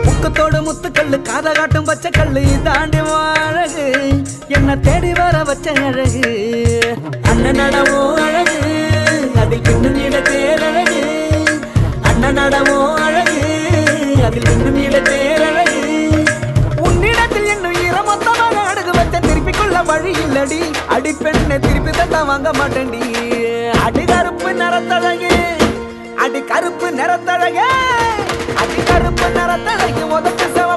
முக்கத்தோடு 0.06 0.60
முத்துக்கல்லு 0.68 1.22
காத 1.22 1.52
காட்டும் 1.52 1.84
பச்சை 1.84 2.10
கல்லு 2.10 2.40
இதாண்டி 2.40 3.02
அழகு. 3.44 3.86
என்ன 4.48 4.76
தேடி 4.76 5.12
வர 5.12 5.42
வச்ச 5.42 5.72
அழகு. 5.72 6.24
அண்ணன் 7.22 7.60
நடவோ 7.60 8.00
அழகு 8.14 8.60
அதில் 9.40 9.60
பின்னும் 9.60 10.00
இட 10.04 10.18
தேரழகு 10.30 11.02
அண்ணன் 12.02 12.34
நடவோ 12.34 12.81
அடி 20.42 20.58
அடி 20.94 21.10
பெண்ணை 21.14 21.56
திருப்பி 21.58 21.90
தட்ட 21.90 22.22
வாங்க 22.22 22.48
மாட்டேன்டி. 22.58 23.00
அடி 23.84 24.04
கருப்பு 24.04 24.50
நிறத்தழகு 24.52 25.32
அடி 26.18 26.40
கருப்பு 26.42 26.88
நிறத்தழகு 26.90 27.66
அடி 28.62 28.80
கருப்பு 28.90 29.26
நிறத்தழகு 29.36 30.04
முதல் 30.06 30.38
செவ 30.56 30.70